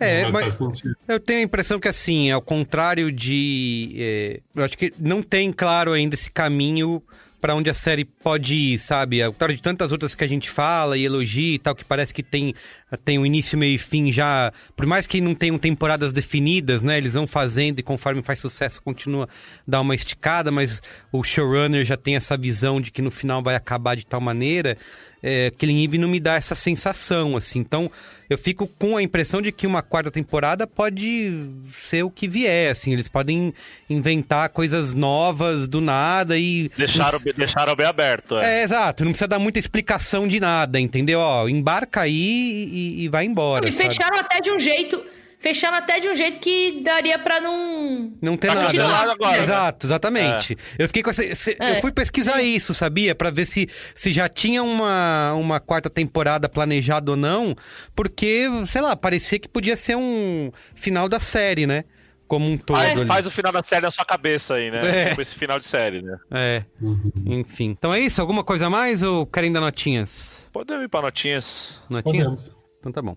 [0.00, 3.94] É, mas, mas eu tenho a impressão que assim, ao contrário de.
[3.96, 7.00] É, eu acho que não tem claro ainda esse caminho
[7.44, 9.22] para onde a série pode ir, sabe?
[9.22, 12.14] Ao contrário de tantas outras que a gente fala e elogia e tal, que parece
[12.14, 12.54] que tem,
[13.04, 14.50] tem um início, meio e fim já.
[14.74, 16.96] Por mais que não tenham temporadas definidas, né?
[16.96, 19.28] Eles vão fazendo e conforme faz sucesso continua
[19.68, 20.80] dar uma esticada, mas
[21.12, 24.78] o showrunner já tem essa visão de que no final vai acabar de tal maneira
[25.26, 27.58] é, Killing Eve não me dá essa sensação, assim.
[27.58, 27.90] Então,
[28.28, 31.32] eu fico com a impressão de que uma quarta temporada pode
[31.72, 32.92] ser o que vier, assim.
[32.92, 33.54] Eles podem
[33.88, 36.70] inventar coisas novas do nada e...
[36.76, 37.32] Deixaram, não...
[37.32, 38.60] deixaram bem aberto, é.
[38.60, 39.02] É, exato.
[39.02, 41.20] Não precisa dar muita explicação de nada, entendeu?
[41.20, 45.02] Ó, embarca aí e, e vai embora, E fecharam até de um jeito
[45.44, 48.10] fechando até de um jeito que daria para não.
[48.22, 48.72] Não ter nada.
[48.72, 49.12] Né?
[49.12, 49.42] Agora.
[49.42, 50.56] Exato, exatamente.
[50.78, 50.84] É.
[50.84, 51.34] Eu fiquei com essa.
[51.34, 51.76] Se, é.
[51.76, 52.46] Eu fui pesquisar Sim.
[52.46, 53.14] isso, sabia?
[53.14, 57.54] para ver se, se já tinha uma, uma quarta temporada planejada ou não.
[57.94, 61.84] Porque, sei lá, parecia que podia ser um final da série, né?
[62.26, 62.78] Como um todo.
[62.78, 64.80] Faz, faz o final da série na sua cabeça aí, né?
[64.82, 65.08] É.
[65.10, 66.16] Tipo esse final de série, né?
[66.30, 66.64] É.
[66.80, 67.12] Uhum.
[67.26, 67.66] Enfim.
[67.66, 68.18] Então é isso?
[68.18, 70.46] Alguma coisa a mais ou querem dar notinhas?
[70.50, 71.78] Podemos ir pra notinhas.
[71.90, 72.48] Notinhas?
[72.48, 72.56] Podemos.
[72.80, 73.14] Então tá bom.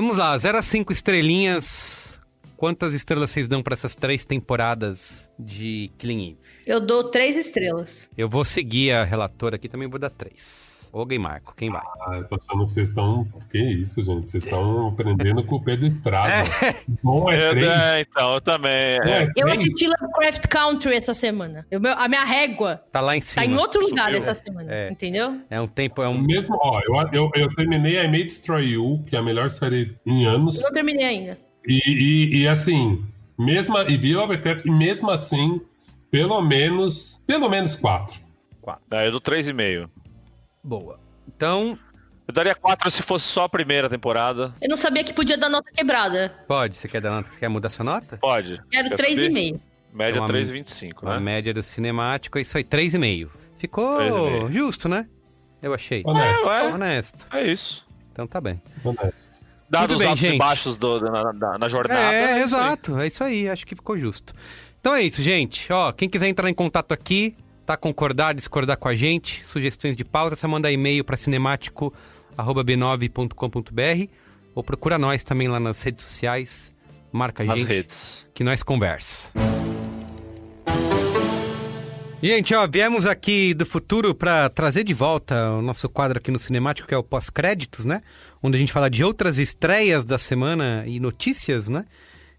[0.00, 2.17] Vamos lá, 0 a 5 estrelinhas.
[2.58, 6.38] Quantas estrelas vocês dão para essas três temporadas de Killing Eve?
[6.66, 8.10] Eu dou três estrelas.
[8.18, 10.90] Eu vou seguir a relatora aqui, também vou dar três.
[10.92, 11.82] Ô, Gay Marco, quem vai?
[12.00, 13.28] Ah, eu tô achando que vocês estão.
[13.48, 14.28] Que isso, gente?
[14.28, 16.32] Vocês estão aprendendo com o Pedro Estrada.
[16.32, 16.74] É.
[17.00, 17.68] Bom é três.
[17.68, 18.72] É, então, eu também.
[18.72, 19.28] É.
[19.36, 21.64] Eu assisti Lovecraft Country essa semana.
[21.70, 22.82] Eu, a minha régua.
[22.90, 23.46] Tá lá em cima.
[23.46, 24.68] Tá em outro lugar essa semana.
[24.68, 24.90] É.
[24.90, 25.40] Entendeu?
[25.48, 26.02] É um tempo.
[26.02, 26.20] É um...
[26.20, 29.96] Mesmo, ó, eu, eu, eu terminei I May Destroy You, que é a melhor série
[30.04, 30.56] em anos.
[30.56, 31.47] Eu não terminei ainda.
[31.68, 33.04] E, e, e assim,
[33.38, 35.60] mesmo, e vi Lovecraft, e mesmo assim
[36.10, 37.20] pelo menos.
[37.26, 38.18] Pelo menos quatro.
[38.60, 38.82] Quatro.
[38.90, 39.90] É, eu dou três e meio.
[40.62, 40.98] Boa.
[41.26, 41.78] Então.
[42.26, 44.54] Eu daria quatro se fosse só a primeira temporada.
[44.60, 46.34] Eu não sabia que podia dar nota quebrada.
[46.46, 46.76] Pode.
[46.76, 47.30] Você quer dar nota?
[47.30, 48.18] Você quer mudar sua nota?
[48.18, 48.62] Pode.
[48.70, 49.60] Quero três e meio.
[49.90, 51.14] Média então, 3,25, né?
[51.14, 53.30] A média do cinemático é isso aí, 3,5.
[53.56, 55.08] Ficou justo, né?
[55.62, 56.02] Eu achei.
[56.04, 56.50] Honesto.
[56.50, 57.26] É, é, Honesto.
[57.32, 57.86] É isso.
[58.12, 58.60] Então tá bem.
[58.84, 59.37] Honesto.
[59.70, 60.36] Dados os altos gente.
[60.36, 62.00] e baixos do, na, na, na, jornada.
[62.00, 62.98] É, é exato.
[62.98, 63.46] É isso aí.
[63.48, 64.32] Acho que ficou justo.
[64.80, 65.70] Então é isso, gente.
[65.72, 67.76] Ó, quem quiser entrar em contato aqui, tá?
[67.76, 74.10] Concordar, discordar com a gente, sugestões de pauta, você manda e-mail para cinemático@b9.com.br
[74.54, 76.74] ou procura nós também lá nas redes sociais.
[77.12, 78.28] Marca a gente redes.
[78.34, 79.32] que nós conversa.
[82.20, 86.38] Gente, ó, viemos aqui do futuro para trazer de volta o nosso quadro aqui no
[86.38, 88.02] Cinemático, que é o pós-créditos, né?
[88.42, 91.84] Onde a gente fala de outras estreias da semana e notícias, né?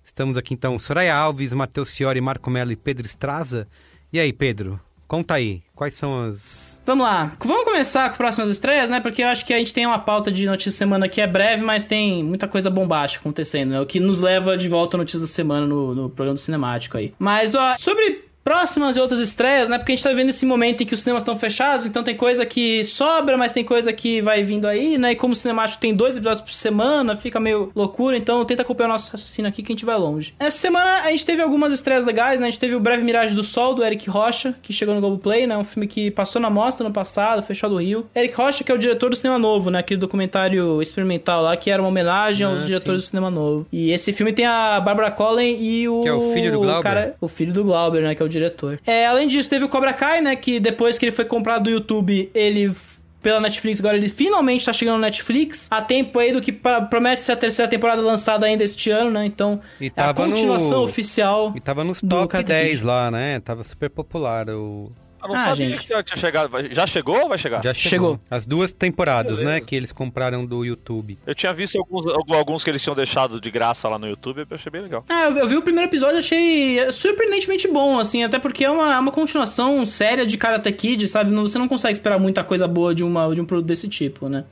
[0.03, 3.67] Estamos aqui então, Soraya Alves, Matheus Fiore, Marco Melo e Pedro Estraza.
[4.11, 6.81] E aí, Pedro, conta aí, quais são as.
[6.85, 8.99] Vamos lá, vamos começar com próximas estreias, né?
[8.99, 11.63] Porque eu acho que a gente tem uma pauta de notícia semana que é breve,
[11.63, 13.81] mas tem muita coisa bombástica acontecendo, né?
[13.81, 16.97] O que nos leva de volta a notícia da semana no, no programa do cinemático
[16.97, 17.13] aí.
[17.19, 19.77] Mas, ó, sobre próximas e outras estreias, né?
[19.77, 22.15] Porque a gente tá vendo esse momento em que os cinemas estão fechados, então tem
[22.15, 25.11] coisa que sobra, mas tem coisa que vai vindo aí, né?
[25.11, 28.89] E como o cinemático tem dois episódios por semana, fica meio loucura, então tenta acompanhar
[28.89, 30.33] o nosso raciocínio aqui que a gente vai longe.
[30.39, 32.47] Essa semana a gente teve algumas estreias legais, né?
[32.47, 35.45] A gente teve o Breve Miragem do Sol, do Eric Rocha, que chegou no Globoplay,
[35.45, 35.55] né?
[35.55, 38.07] Um filme que passou na mostra no passado, fechou do Rio.
[38.15, 39.77] Eric Rocha, que é o diretor do Cinema Novo, né?
[39.77, 43.09] Aquele documentário experimental lá, que era uma homenagem aos ah, diretores sim.
[43.09, 43.67] do Cinema Novo.
[43.71, 46.01] E esse filme tem a Barbara Collen e o...
[46.01, 46.79] Que é o filho do Glauber.
[46.79, 48.15] O, cara, o filho do Glauber, né?
[48.15, 48.38] Que é o diretor.
[48.85, 50.35] É, além disso, teve o Cobra Kai, né?
[50.35, 52.73] Que depois que ele foi comprado do YouTube, ele
[53.21, 55.67] pela Netflix, agora ele finalmente tá chegando no Netflix.
[55.69, 59.11] Há tempo aí do que pra, promete ser a terceira temporada lançada ainda este ano,
[59.11, 59.25] né?
[59.25, 61.51] Então, é a continuação no- oficial.
[61.55, 62.85] E tava nos top Karate 10 Kid.
[62.85, 63.39] lá, né?
[63.41, 64.89] Tava super popular o...
[65.21, 65.81] Eu não Ah, sabia gente.
[65.83, 66.51] que já tinha chegado.
[66.71, 67.63] Já chegou ou vai chegar?
[67.63, 67.89] Já chegou.
[67.89, 68.19] Chegou.
[68.29, 69.49] As duas temporadas, Beleza.
[69.51, 69.61] né?
[69.61, 71.17] Que eles compraram do YouTube.
[71.25, 74.55] Eu tinha visto alguns, alguns que eles tinham deixado de graça lá no YouTube, eu
[74.55, 75.03] achei bem legal.
[75.09, 78.69] Ah, eu, eu vi o primeiro episódio e achei surpreendentemente bom, assim, até porque é
[78.71, 81.33] uma, é uma continuação séria de Karate Kid, sabe?
[81.33, 84.45] Você não consegue esperar muita coisa boa de, uma, de um produto desse tipo, né?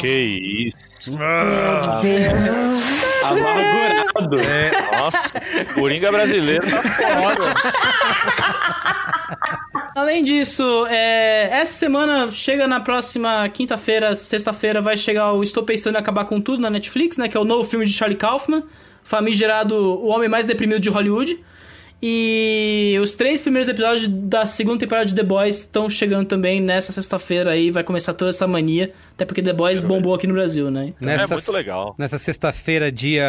[0.00, 0.08] Que
[0.68, 0.91] isso.
[3.24, 4.36] Amargurado.
[4.98, 5.32] Nossa,
[5.74, 7.44] Coringa brasileiro tá foda.
[9.94, 15.96] Além disso, é, essa semana chega na próxima quinta-feira, sexta-feira, vai chegar o Estou Pensando
[15.96, 17.28] em Acabar com Tudo na Netflix, né?
[17.28, 18.62] Que é o novo filme de Charlie Kaufman,
[19.02, 21.44] famigerado O Homem Mais Deprimido de Hollywood.
[22.04, 26.90] E os três primeiros episódios da segunda temporada de The Boys estão chegando também nessa
[26.90, 30.68] sexta-feira aí, vai começar toda essa mania, até porque The Boys bombou aqui no Brasil,
[30.68, 30.94] né?
[31.00, 31.94] Nessa, É muito legal.
[31.96, 33.24] Nessa sexta-feira, dia,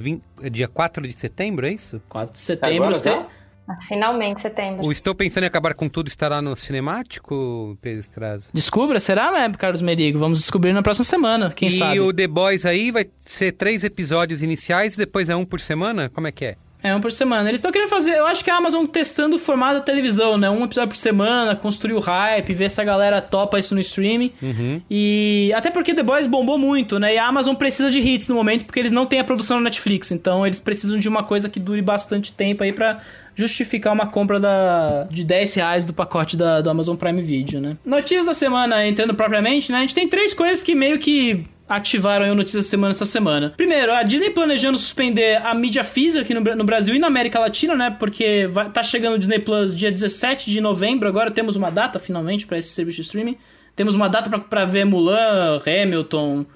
[0.00, 2.02] 20, dia 4 de setembro, é isso?
[2.08, 3.26] 4 de setembro, Agora?
[3.68, 4.86] Ah, Finalmente, setembro.
[4.86, 8.42] O Estou Pensando em Acabar com Tudo estará no cinemático, Pedro Estrada?
[8.52, 10.18] Descubra, será, né, Carlos Merigo?
[10.18, 12.00] Vamos descobrir na próxima semana, quem e sabe.
[12.00, 16.08] o The Boys aí vai ser três episódios iniciais e depois é um por semana?
[16.08, 16.56] Como é que é?
[16.82, 17.48] É, um por semana.
[17.48, 18.12] Eles estão querendo fazer.
[18.12, 20.48] Eu acho que a Amazon testando o formato da televisão, né?
[20.48, 24.32] Um episódio por semana, construir o hype, ver se a galera topa isso no streaming.
[24.40, 24.80] Uhum.
[24.90, 27.14] E até porque The Boys bombou muito, né?
[27.14, 29.64] E a Amazon precisa de hits no momento, porque eles não têm a produção no
[29.64, 30.12] Netflix.
[30.12, 33.00] Então eles precisam de uma coisa que dure bastante tempo aí pra
[33.34, 37.76] justificar uma compra da, de 10 reais do pacote da, do Amazon Prime Video, né?
[37.84, 39.78] Notícias da semana, entrando propriamente, né?
[39.78, 43.52] A gente tem três coisas que meio que ativaram o Notícias Semana essa semana.
[43.56, 47.38] Primeiro, a Disney planejando suspender a mídia física aqui no, no Brasil e na América
[47.38, 47.96] Latina, né?
[47.98, 51.98] Porque vai, tá chegando o Disney Plus dia 17 de novembro, agora temos uma data
[51.98, 53.36] finalmente pra esse serviço de streaming.
[53.74, 56.46] Temos uma data pra ver Mulan, Hamilton,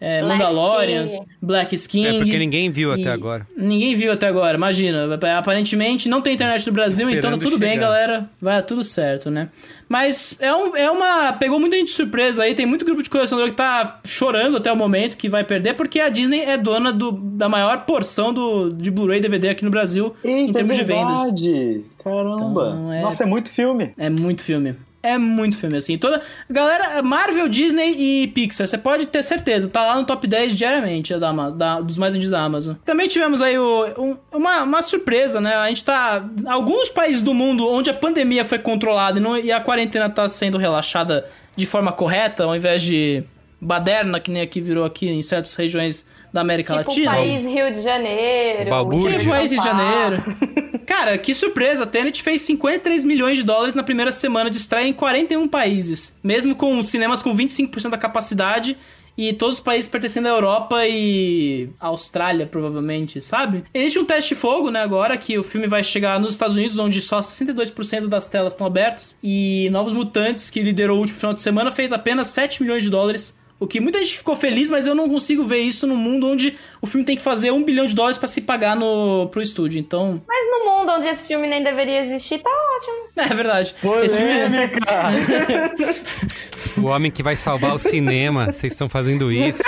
[0.00, 1.26] é, Black Mandalorian, King.
[1.42, 2.06] Black Skin.
[2.06, 3.46] É porque ninguém viu E- até agora.
[3.56, 5.06] Ninguém viu até agora, imagina.
[5.36, 7.86] Aparentemente não tem internet no Brasil, então tá Esperando tudo bem, chegar.
[7.86, 8.30] galera.
[8.40, 9.48] Vai tudo certo, né?
[9.88, 11.32] Mas é, um, é uma.
[11.34, 12.54] Pegou muita gente de surpresa aí.
[12.54, 16.00] Tem muito grupo de colecionador que tá chorando até o momento que vai perder, porque
[16.00, 20.14] a Disney é dona do, da maior porção do, de Blu-ray DVD aqui no Brasil
[20.24, 21.20] em Eita, é termos de vendas.
[21.20, 21.84] verdade.
[22.02, 22.68] Caramba.
[22.70, 23.92] Então, é- Nossa, é muito filme.
[23.98, 24.74] É muito filme.
[25.02, 25.96] É muito filme, assim.
[25.96, 26.20] Toda.
[26.50, 31.16] Galera, Marvel, Disney e Pixar, você pode ter certeza, tá lá no top 10 diariamente
[31.16, 32.74] da, Ama- da- dos mais vendidos da Amazon.
[32.84, 35.54] Também tivemos aí o- um- uma, uma surpresa, né?
[35.54, 36.22] A gente tá.
[36.46, 40.28] Alguns países do mundo onde a pandemia foi controlada e, não- e a quarentena tá
[40.28, 41.26] sendo relaxada
[41.56, 43.24] de forma correta, ao invés de
[43.60, 47.10] baderna, que nem aqui virou aqui em certas regiões da América Tipo o Latina.
[47.12, 48.70] país Rio de Janeiro.
[48.70, 49.18] Balbúrdia.
[49.18, 49.66] Tipo, país Rio de.
[49.66, 50.22] Janeiro.
[50.90, 51.86] Cara, que surpresa.
[51.86, 56.18] Tenet fez 53 milhões de dólares na primeira semana de estreia em 41 países.
[56.20, 58.76] Mesmo com cinemas com 25% da capacidade
[59.16, 63.62] e todos os países pertencendo à Europa e Austrália, provavelmente, sabe?
[63.72, 66.76] Existe um teste de fogo, né, agora, que o filme vai chegar nos Estados Unidos,
[66.76, 69.16] onde só 62% das telas estão abertas.
[69.22, 72.90] E Novos Mutantes, que liderou o último final de semana, fez apenas 7 milhões de
[72.90, 73.32] dólares.
[73.60, 76.56] O que muita gente ficou feliz, mas eu não consigo ver isso num mundo onde
[76.80, 79.78] o filme tem que fazer um bilhão de dólares pra se pagar no, pro estúdio.
[79.78, 82.96] Então, Mas no mundo onde esse filme nem deveria existir, tá ótimo.
[83.30, 83.74] é verdade.
[84.02, 85.94] Esse filme é- Polêmica.
[86.78, 89.62] O homem que vai salvar o cinema, vocês estão fazendo isso.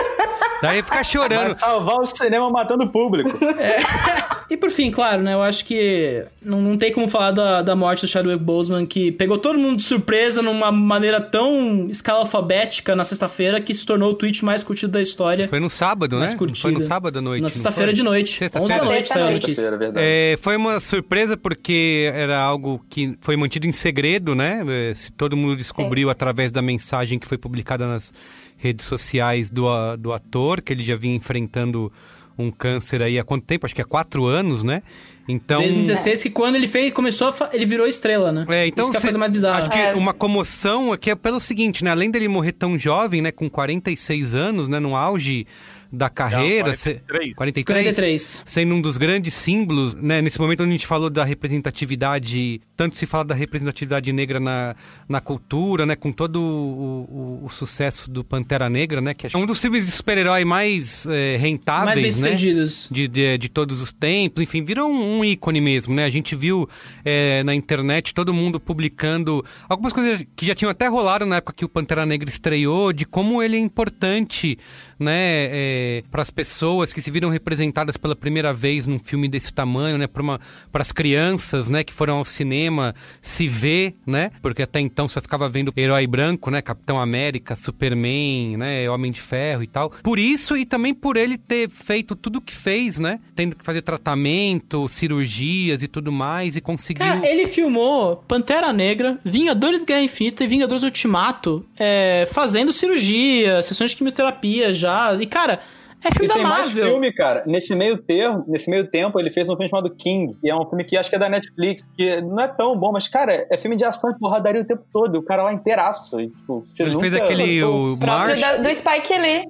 [0.62, 1.50] Daí ficar chorando.
[1.50, 3.36] Vai salvar o cinema matando o público.
[4.52, 5.32] E por fim, claro, né?
[5.32, 9.10] Eu acho que não, não tem como falar da, da morte do Chadwick Boseman, que
[9.10, 14.10] pegou todo mundo de surpresa numa maneira tão escala alfabética na sexta-feira que se tornou
[14.10, 15.48] o tweet mais curtido da história.
[15.48, 16.36] Foi no sábado, Mais né?
[16.36, 16.60] curtido.
[16.60, 17.40] Foi no sábado à noite.
[17.42, 18.34] Na sexta-feira de noite.
[18.34, 18.76] 11 Sexta-feira.
[18.78, 19.30] da noite saiu a Sexta-feira.
[19.32, 19.54] notícia.
[19.54, 20.06] Sexta-feira, é verdade.
[20.06, 24.62] É, foi uma surpresa porque era algo que foi mantido em segredo, né?
[24.68, 28.12] É, se Todo mundo descobriu através da mensagem que foi publicada nas
[28.58, 29.64] redes sociais do,
[29.96, 31.90] do ator, que ele já vinha enfrentando
[32.38, 33.66] um câncer aí há quanto tempo?
[33.66, 34.82] Acho que há quatro anos, né?
[35.28, 35.60] Então.
[35.60, 38.44] 2016, que quando ele fez, começou a fa- ele virou estrela, né?
[38.48, 39.60] É, então Isso que é a coisa mais bizarra.
[39.60, 41.90] Acho que uma comoção aqui é pelo seguinte, né?
[41.92, 43.30] Além dele morrer tão jovem, né?
[43.30, 44.80] Com 46 anos, né?
[44.80, 45.46] No auge
[45.92, 46.68] da carreira.
[46.68, 47.34] Não, se- 43.
[47.34, 47.64] 43.
[47.84, 48.42] 43.
[48.46, 50.22] Sendo um dos grandes símbolos, né?
[50.22, 54.74] Nesse momento onde a gente falou da representatividade, tanto se fala da representatividade negra na,
[55.08, 55.94] na cultura, né?
[55.96, 59.12] Com todo o, o- o sucesso do Pantera Negra, né?
[59.14, 62.64] Que é um dos filmes de super-herói mais eh, rentáveis, Mais bem né?
[62.90, 66.04] de, de, de todos os tempos, enfim, virou um, um ícone mesmo, né?
[66.04, 66.68] A gente viu
[67.04, 71.52] é, na internet todo mundo publicando algumas coisas que já tinham até rolado na época
[71.52, 74.58] que o Pantera Negra estreou, de como ele é importante,
[74.98, 75.12] né?
[75.50, 79.98] é, para as pessoas que se viram representadas pela primeira vez num filme desse tamanho,
[79.98, 80.06] né?
[80.06, 80.38] Para
[80.74, 81.84] as crianças, né?
[81.84, 84.30] Que foram ao cinema se ver, né?
[84.40, 86.62] Porque até então só ficava vendo herói branco, né?
[86.62, 88.88] Capitão América, Superman, né?
[88.90, 89.90] Homem de Ferro e tal.
[90.02, 93.20] Por isso e também por ele ter feito tudo o que fez, né?
[93.34, 97.04] Tendo que fazer tratamento, cirurgias e tudo mais e conseguiu.
[97.04, 103.90] Cara, ele filmou Pantera Negra, Vingadores Guerra Infinita e Vingadores Ultimato é, fazendo cirurgia, sessões
[103.90, 105.12] de quimioterapia já.
[105.14, 105.60] E, cara,
[106.04, 106.86] é filme e da tem mais Marvel.
[106.90, 107.42] filme, cara.
[107.46, 110.66] Nesse meio termo, nesse meio tempo, ele fez um filme chamado King, que é um
[110.68, 113.56] filme que acho que é da Netflix, que não é tão bom, mas, cara, é
[113.56, 115.14] filme de ação e porradaria o tempo todo.
[115.16, 116.20] E o cara lá inteiraço.
[116.20, 117.08] E, tipo, você Ele nunca...
[117.08, 119.44] fez aquele o da- do Spike Lee.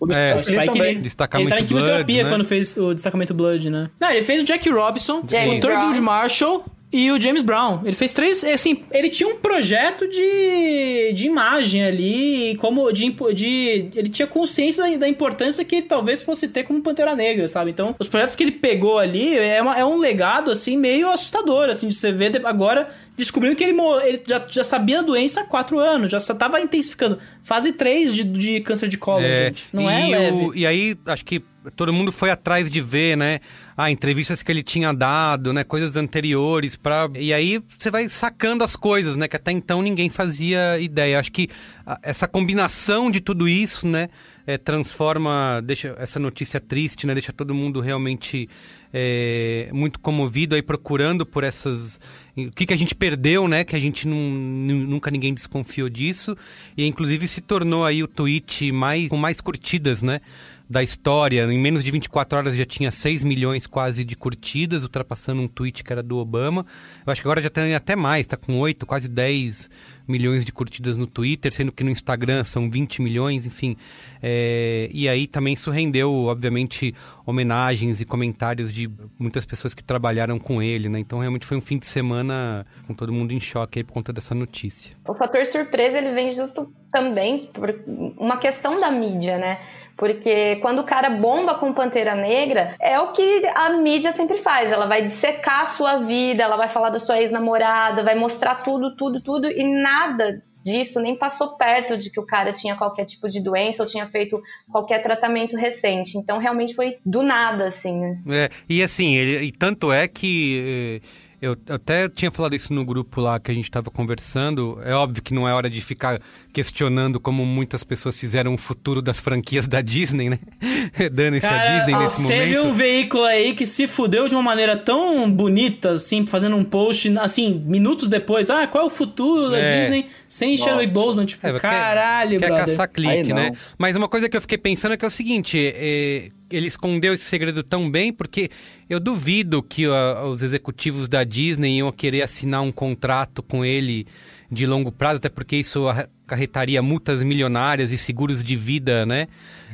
[0.00, 0.94] O do É, Spike Lee Spike também.
[0.94, 1.02] Lee.
[1.02, 2.30] Destacamento ele tá em quimioterapia Blood, né?
[2.30, 3.90] quando fez o destacamento Blood, né?
[4.00, 6.00] Não, ele fez o Jack Robinson, James o Thurgood.
[6.00, 6.64] Marshall
[6.96, 7.80] e o James Brown.
[7.84, 13.88] Ele fez três, assim, ele tinha um projeto de, de imagem ali, como de, de
[13.96, 17.72] ele tinha consciência da, da importância que ele talvez fosse ter como Pantera Negra, sabe?
[17.72, 21.68] Então, os projetos que ele pegou ali é, uma- é um legado, assim, meio assustador,
[21.68, 25.44] assim, de você ver agora descobrindo que ele, ele já, já sabia a doença há
[25.44, 27.18] quatro anos, já tava intensificando.
[27.42, 29.64] Fase 3 de, de câncer de colo, É, gente.
[29.72, 30.36] Não é leve.
[30.46, 31.42] o- e aí, acho que
[31.76, 33.40] todo mundo foi atrás de ver, né?
[33.76, 35.64] Ah, entrevistas que ele tinha dado, né?
[35.64, 39.26] Coisas anteriores para E aí você vai sacando as coisas, né?
[39.26, 41.18] Que até então ninguém fazia ideia.
[41.18, 41.48] Acho que
[41.86, 44.08] ah, essa combinação de tudo isso, né?
[44.46, 47.14] é, transforma, deixa essa notícia triste, né?
[47.14, 48.48] Deixa todo mundo realmente
[48.92, 51.98] é, muito comovido aí procurando por essas
[52.36, 53.64] o que, que a gente perdeu, né?
[53.64, 56.36] Que a gente nunca ninguém desconfiou disso
[56.76, 60.20] e inclusive se tornou aí o tweet mais com mais curtidas, né?
[60.68, 61.42] Da história.
[61.44, 65.84] Em menos de 24 horas já tinha 6 milhões quase de curtidas, ultrapassando um tweet
[65.84, 66.64] que era do Obama.
[67.06, 69.68] Eu acho que agora já tem até mais, tá com 8, quase 10
[70.06, 73.76] milhões de curtidas no Twitter, sendo que no Instagram são 20 milhões, enfim.
[74.22, 76.94] É, e aí também isso rendeu, obviamente,
[77.26, 80.98] homenagens e comentários de muitas pessoas que trabalharam com ele, né?
[80.98, 84.12] Então realmente foi um fim de semana com todo mundo em choque aí por conta
[84.12, 84.94] dessa notícia.
[85.08, 87.74] O fator surpresa ele vem justo também por
[88.18, 89.58] uma questão da mídia, né?
[89.96, 94.72] Porque quando o cara bomba com Pantera Negra, é o que a mídia sempre faz.
[94.72, 98.96] Ela vai dissecar a sua vida, ela vai falar da sua ex-namorada, vai mostrar tudo,
[98.96, 103.28] tudo, tudo, e nada disso nem passou perto de que o cara tinha qualquer tipo
[103.28, 104.42] de doença ou tinha feito
[104.72, 106.16] qualquer tratamento recente.
[106.16, 108.18] Então realmente foi do nada, assim, né?
[108.30, 112.84] É, e assim, ele, e tanto é que eh, eu até tinha falado isso no
[112.84, 114.78] grupo lá que a gente estava conversando.
[114.84, 116.20] É óbvio que não é hora de ficar
[116.52, 120.38] questionando como muitas pessoas fizeram o futuro das franquias da Disney, né?
[121.12, 122.68] Dando-se a Disney nesse teve momento.
[122.70, 127.12] um veículo aí que se fudeu de uma maneira tão bonita, assim, fazendo um post,
[127.18, 128.50] assim, minutos depois.
[128.50, 129.82] Ah, qual é o futuro da É.
[129.82, 130.70] Disney sem Nossa.
[130.70, 131.26] Chadwick Boseman?
[131.26, 132.66] Tipo, É, quer- caralho, quer brother.
[132.66, 133.52] caçar clique, né?
[133.78, 137.14] Mas uma coisa que eu fiquei pensando é que é o seguinte: é, ele escondeu
[137.14, 138.50] esse segredo tão bem porque
[138.88, 144.06] eu duvido que ó, os executivos da Disney iam querer assinar um contrato com ele
[144.50, 149.26] de longo prazo, até porque isso acarretaria multas milionárias e seguros de vida, né?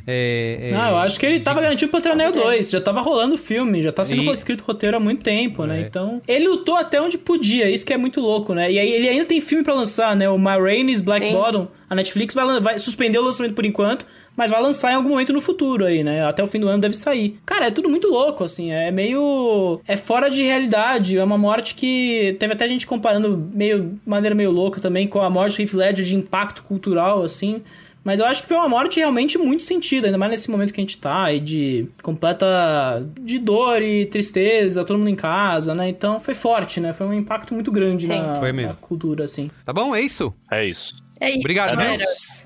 [0.07, 2.69] É, é, Não, eu acho que ele tava garantindo Pantera Negra 2.
[2.69, 4.31] Já tava rolando o filme, já tá sendo E- É.
[4.33, 5.81] escrito roteiro há muito tempo, né?
[5.87, 6.21] Então.
[6.27, 8.71] Ele lutou até onde podia, isso que é muito louco, né?
[8.71, 10.27] E aí ele ainda tem filme pra lançar, né?
[10.29, 11.33] O Ma Rainey's Black Sim.
[11.33, 11.67] Bottom.
[11.89, 15.33] A Netflix vai, vai suspender o lançamento por enquanto, mas vai lançar em algum momento
[15.33, 16.23] no futuro aí, né?
[16.25, 17.37] Até o fim do ano deve sair.
[17.45, 18.71] Cara, é tudo muito louco, assim.
[18.71, 19.81] É meio.
[19.85, 21.17] É fora de realidade.
[21.17, 22.35] É uma morte que.
[22.39, 23.81] Teve até gente comparando meio.
[23.83, 27.61] de maneira meio louca também com a morte do Heath Ledger de impacto cultural, assim.
[28.03, 30.81] Mas eu acho que foi uma morte realmente muito sentida, ainda mais nesse momento que
[30.81, 35.89] a gente tá, e de completa de dor e tristeza, todo mundo em casa, né?
[35.89, 36.93] Então foi forte, né?
[36.93, 38.17] Foi um impacto muito grande Sim.
[38.17, 38.71] na, Foi mesmo.
[38.71, 39.51] na cultura, assim.
[39.65, 39.95] Tá bom?
[39.95, 40.33] É isso?
[40.49, 40.95] É isso.
[41.19, 41.39] É isso.
[41.39, 41.97] Obrigado, viu?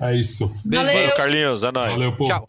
[0.02, 0.52] É isso.
[0.64, 0.84] Beijo.
[0.84, 1.00] Valeu.
[1.00, 1.64] Valeu, Carlinhos.
[1.64, 1.94] É nóis.
[1.94, 2.30] Valeu, povo.
[2.30, 2.48] Tchau.